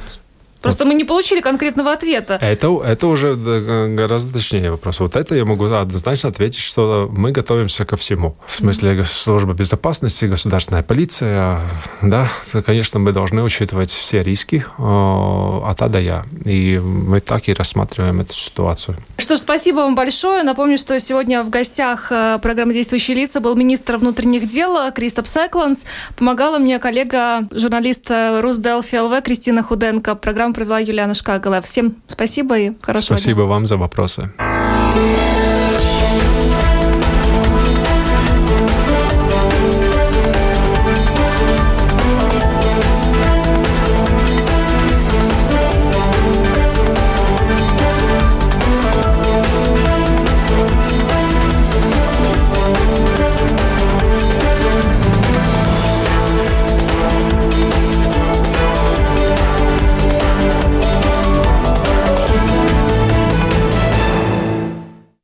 Просто 0.64 0.86
мы 0.86 0.94
не 0.94 1.04
получили 1.04 1.42
конкретного 1.42 1.92
ответа. 1.92 2.40
Это, 2.42 2.82
это 2.84 3.08
уже 3.08 3.36
гораздо 3.36 4.34
точнее 4.34 4.72
вопрос. 4.72 5.00
Вот 5.00 5.16
это 5.16 5.36
я 5.36 5.46
могу 5.46 5.66
однозначно 5.66 6.30
ответить, 6.30 6.62
что 6.62 7.10
мы 7.12 7.32
готовимся 7.32 7.86
ко 7.86 7.98
всему. 7.98 8.38
В 8.48 8.56
смысле 8.56 9.04
служба 9.04 9.54
безопасности, 9.54 10.26
государственная 10.26 10.84
полиция, 10.84 11.60
да, 12.02 12.30
конечно, 12.66 13.00
мы 13.00 13.12
должны 13.12 13.44
учитывать 13.44 13.92
все 13.92 14.24
риски 14.24 14.66
от 14.78 15.82
А 15.82 15.90
до 15.90 16.00
Я. 16.00 16.24
И 16.46 16.80
мы 16.80 17.20
так 17.20 17.50
и 17.50 17.54
рассматриваем 17.54 18.22
эту 18.22 18.34
ситуацию. 18.34 18.98
Что 19.18 19.36
ж, 19.36 19.40
спасибо 19.40 19.78
вам 19.78 19.96
большое. 19.96 20.44
Напомню, 20.44 20.78
что 20.78 20.98
сегодня 21.00 21.44
в 21.44 21.50
гостях 21.50 22.08
э, 22.10 22.40
программы 22.42 22.74
«Действующие 22.74 23.18
лица» 23.18 23.40
был 23.42 23.56
министр 23.56 23.98
внутренних 23.98 24.48
дел 24.48 24.92
Кристоп 24.94 25.28
Секланс. 25.28 25.86
Помогала 26.18 26.58
мне 26.58 26.80
коллега, 26.80 27.48
журналист 27.52 28.10
Русделфи 28.10 28.96
ЛВ 28.96 29.22
Кристина 29.24 29.64
Худенко. 29.64 30.16
Программа 30.16 30.53
провела 30.54 30.80
Юлиана 30.80 31.14
Шкагала. 31.14 31.62
Всем 31.62 31.96
спасибо 32.08 32.58
и 32.58 32.72
хорошего 32.82 33.18
Спасибо 33.18 33.42
дня. 33.42 33.50
вам 33.50 33.68
за 33.68 33.78
вопросы. 33.78 34.32